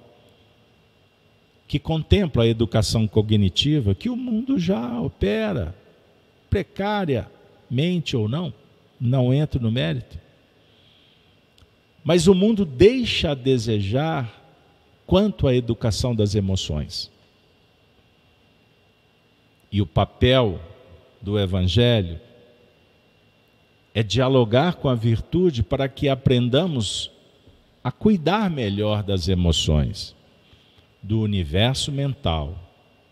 [1.72, 5.74] que contempla a educação cognitiva que o mundo já opera,
[6.52, 8.52] precariamente ou não,
[9.00, 10.18] não entro no mérito.
[12.04, 14.38] Mas o mundo deixa a desejar
[15.06, 17.10] quanto à educação das emoções.
[19.70, 20.60] E o papel
[21.22, 22.20] do Evangelho
[23.94, 27.10] é dialogar com a virtude para que aprendamos
[27.82, 30.14] a cuidar melhor das emoções,
[31.02, 32.58] do universo mental.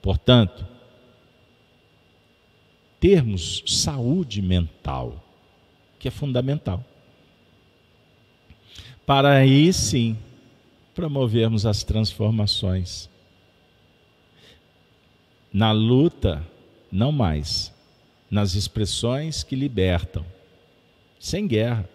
[0.02, 0.66] Portanto,
[3.00, 5.24] termos saúde mental,
[5.98, 6.84] que é fundamental.
[9.06, 10.16] Para aí sim
[10.94, 13.08] promovermos as transformações.
[15.52, 16.46] Na luta,
[16.92, 17.74] não mais.
[18.30, 20.24] Nas expressões que libertam.
[21.18, 21.88] Sem guerra.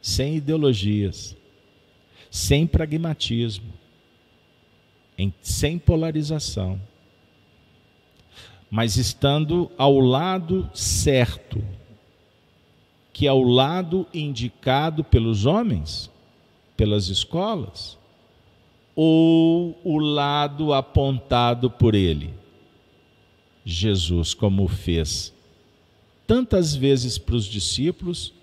[0.00, 1.36] Sem ideologias.
[2.30, 3.72] Sem pragmatismo.
[5.18, 6.80] Em, sem polarização.
[8.70, 11.64] Mas estando ao lado certo,
[13.12, 16.10] que é o lado indicado pelos homens
[16.76, 17.98] pelas escolas
[18.94, 22.32] ou o lado apontado por ele?
[23.64, 25.32] Jesus, como fez
[26.28, 28.34] tantas vezes para os discípulos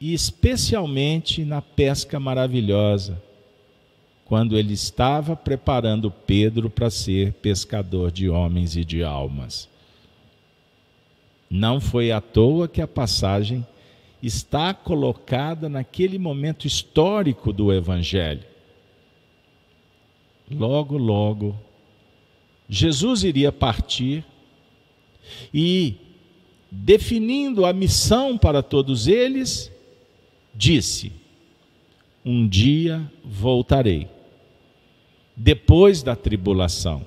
[0.00, 3.22] e especialmente na pesca maravilhosa,
[4.30, 9.68] quando ele estava preparando Pedro para ser pescador de homens e de almas.
[11.50, 13.66] Não foi à toa que a passagem
[14.22, 18.44] está colocada naquele momento histórico do Evangelho.
[20.48, 21.58] Logo, logo,
[22.68, 24.24] Jesus iria partir
[25.52, 25.96] e,
[26.70, 29.72] definindo a missão para todos eles,
[30.54, 31.10] disse:
[32.24, 34.08] Um dia voltarei,
[35.42, 37.04] depois da tribulação,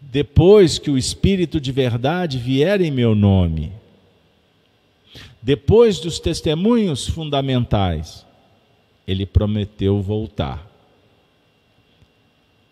[0.00, 3.72] depois que o Espírito de verdade vier em meu nome
[5.42, 8.24] depois dos testemunhos fundamentais,
[9.04, 10.70] ele prometeu voltar.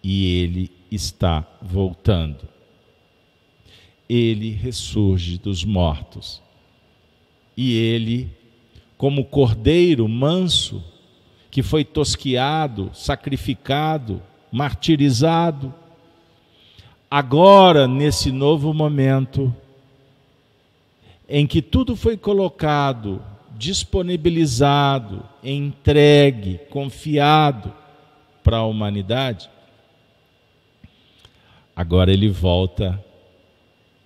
[0.03, 2.49] E ele está voltando.
[4.09, 6.41] Ele ressurge dos mortos.
[7.57, 8.31] E ele,
[8.97, 10.83] como cordeiro manso,
[11.51, 15.73] que foi tosquiado, sacrificado, martirizado,
[17.11, 19.55] agora, nesse novo momento,
[21.29, 23.23] em que tudo foi colocado,
[23.57, 27.73] disponibilizado, entregue, confiado
[28.43, 29.49] para a humanidade,
[31.77, 33.03] agora ele volta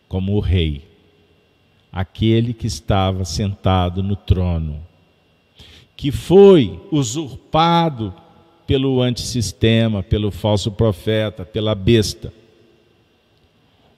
[0.08, 0.86] como o rei,
[1.90, 4.80] aquele que estava sentado no trono,
[5.96, 8.12] que foi usurpado
[8.66, 12.32] pelo antissistema, pelo falso profeta, pela besta.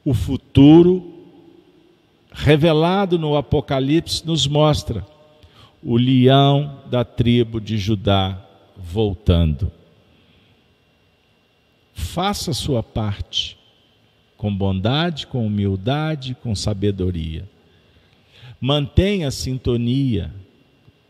[0.05, 1.17] O futuro
[2.37, 5.05] revelado no Apocalipse, nos mostra
[5.83, 8.39] o leão da tribo de Judá
[8.77, 9.73] voltando.
[11.95, 13.57] Faça a sua parte,
[14.37, 17.49] com bondade, com humildade, com sabedoria.
[18.61, 20.31] Mantenha a sintonia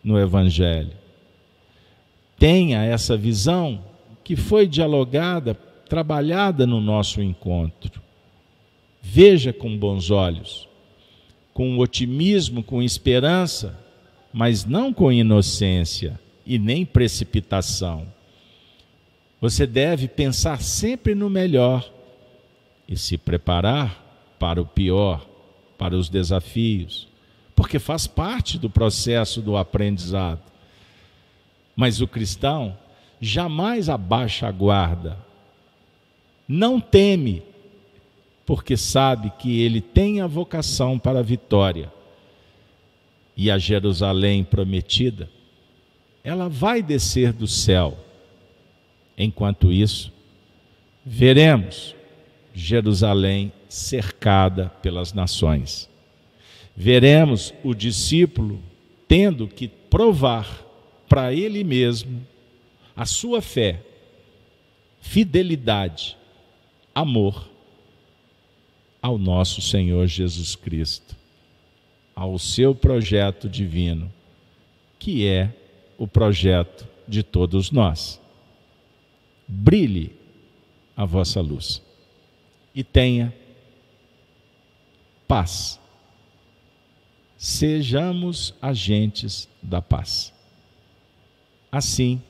[0.03, 0.93] no Evangelho.
[2.39, 3.83] Tenha essa visão
[4.23, 5.55] que foi dialogada,
[5.89, 8.03] trabalhada no nosso encontro.
[9.01, 10.69] Veja com bons olhos
[11.57, 13.81] com otimismo, com esperança,
[14.31, 18.07] mas não com inocência e nem precipitação.
[19.41, 21.91] Você deve pensar sempre no melhor
[22.87, 25.27] e se preparar para o pior,
[25.79, 27.09] para os desafios,
[27.55, 30.43] porque faz parte do processo do aprendizado.
[31.77, 32.77] Mas o cristão
[33.21, 35.19] jamais abaixa a guarda,
[36.49, 37.43] não teme
[38.47, 41.93] porque sabe que ele tem a vocação para a vitória.
[43.37, 45.29] E a Jerusalém prometida,
[46.23, 47.99] ela vai descer do céu.
[49.19, 50.13] Enquanto isso,
[51.05, 51.95] veremos
[52.55, 55.91] Jerusalém cercada pelas nações.
[56.75, 58.61] Veremos o discípulo
[59.09, 60.66] tendo que provar
[61.09, 62.27] para ele mesmo
[62.95, 63.83] a sua fé,
[65.01, 66.17] fidelidade,
[66.95, 67.49] amor
[69.01, 71.15] ao nosso Senhor Jesus Cristo,
[72.15, 74.13] ao seu projeto divino,
[74.99, 75.55] que é
[75.99, 78.21] o projeto de todos nós.
[79.47, 80.13] Brilhe
[80.97, 81.83] a vossa luz
[82.75, 83.33] e tenha
[85.29, 85.79] paz.
[87.37, 90.36] Sejamos agentes da paz.
[91.71, 92.23] Assim,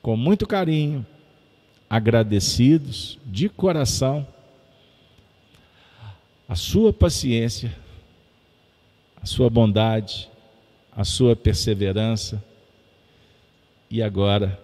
[0.00, 1.06] com muito carinho,
[1.88, 4.26] agradecidos de coração
[6.52, 7.74] a sua paciência,
[9.16, 10.28] a sua bondade,
[10.94, 12.44] a sua perseverança.
[13.90, 14.60] E agora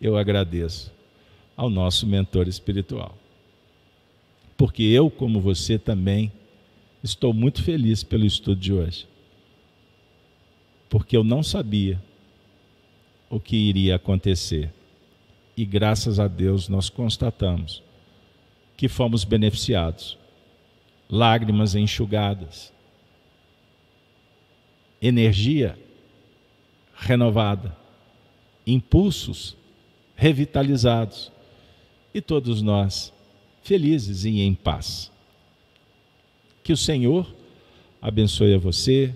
[0.00, 0.92] eu agradeço
[1.56, 3.16] ao nosso mentor espiritual.
[4.56, 6.32] Porque eu, como você também,
[7.04, 9.06] estou muito feliz pelo estudo de hoje.
[10.88, 12.02] Porque eu não sabia
[13.28, 14.72] o que iria acontecer.
[15.56, 17.82] E graças a Deus nós constatamos
[18.76, 20.18] que fomos beneficiados
[21.08, 22.72] lágrimas enxugadas,
[25.00, 25.78] energia
[26.96, 27.76] renovada,
[28.66, 29.56] impulsos
[30.16, 31.30] revitalizados
[32.12, 33.12] e todos nós
[33.62, 35.10] felizes e em paz.
[36.62, 37.32] Que o Senhor
[38.00, 39.14] abençoe a você,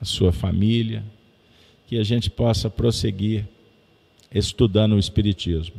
[0.00, 1.04] a sua família,
[1.86, 3.46] que a gente possa prosseguir
[4.34, 5.76] estudando o Espiritismo.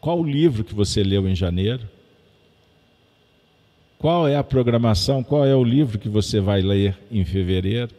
[0.00, 1.88] Qual o livro que você leu em janeiro?
[3.98, 5.22] Qual é a programação?
[5.22, 7.92] Qual é o livro que você vai ler em fevereiro?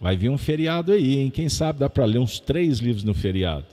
[0.00, 1.30] Vai vir um feriado aí, hein?
[1.30, 3.64] Quem sabe dá para ler uns três livros no feriado.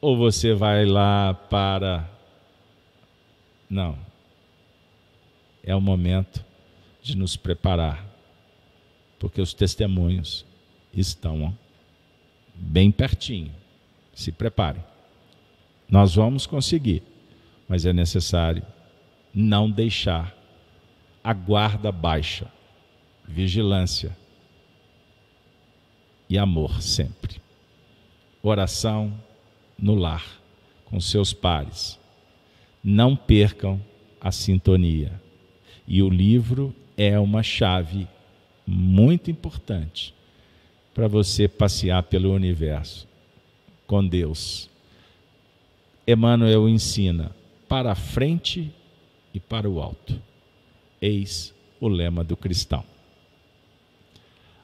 [0.00, 2.08] Ou você vai lá para.
[3.68, 3.98] Não.
[5.62, 6.42] É o momento
[7.02, 8.06] de nos preparar,
[9.18, 10.44] porque os testemunhos
[10.92, 11.56] estão
[12.54, 13.52] bem pertinho.
[14.14, 14.82] Se preparem.
[15.88, 17.02] Nós vamos conseguir,
[17.68, 18.64] mas é necessário
[19.32, 20.36] não deixar
[21.22, 22.50] a guarda baixa,
[23.26, 24.16] vigilância
[26.28, 27.40] e amor sempre.
[28.42, 29.12] Oração
[29.78, 30.24] no lar,
[30.84, 31.98] com seus pares.
[32.82, 33.80] Não percam
[34.20, 35.20] a sintonia.
[35.86, 38.08] E o livro é uma chave
[38.68, 40.14] muito importante
[40.92, 43.08] para você passear pelo universo
[43.86, 44.68] com Deus.
[46.06, 47.34] Emmanuel ensina
[47.66, 48.70] para frente
[49.32, 50.20] e para o alto.
[51.00, 52.84] Eis o lema do cristão.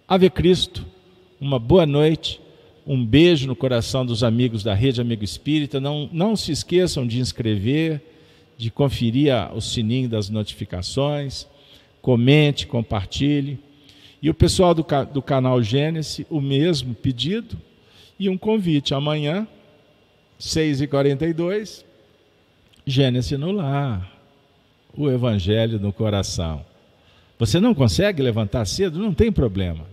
[0.07, 0.85] Ave Cristo,
[1.41, 2.41] uma boa noite,
[2.87, 5.81] um beijo no coração dos amigos da Rede Amigo Espírita.
[5.81, 8.03] Não, não se esqueçam de inscrever,
[8.59, 11.47] de conferir o sininho das notificações,
[12.03, 13.59] comente, compartilhe.
[14.25, 17.59] E o pessoal do, do canal Gênesis, o mesmo pedido
[18.19, 18.95] e um convite.
[18.95, 19.47] Amanhã,
[20.41, 21.85] 6h42,
[22.87, 24.11] Gênesis no lar
[24.97, 26.65] o Evangelho no coração.
[27.39, 28.99] Você não consegue levantar cedo?
[28.99, 29.85] Não tem problema.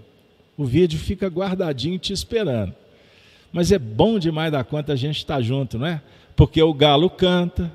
[0.56, 2.74] O vídeo fica guardadinho te esperando.
[3.52, 6.02] Mas é bom demais da conta a gente estar tá junto, não é?
[6.38, 7.70] Porque o galo canta,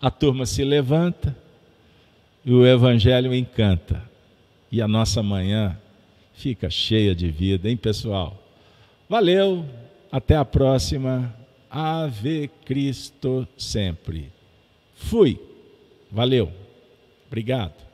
[0.00, 1.36] a turma se levanta
[2.46, 4.00] e o Evangelho encanta.
[4.70, 5.76] E a nossa manhã
[6.32, 8.40] fica cheia de vida, hein, pessoal?
[9.08, 9.64] Valeu,
[10.12, 11.34] até a próxima.
[11.68, 14.30] Ave Cristo sempre.
[14.94, 15.40] Fui.
[16.10, 16.50] Valeu.
[17.26, 17.85] Obrigado.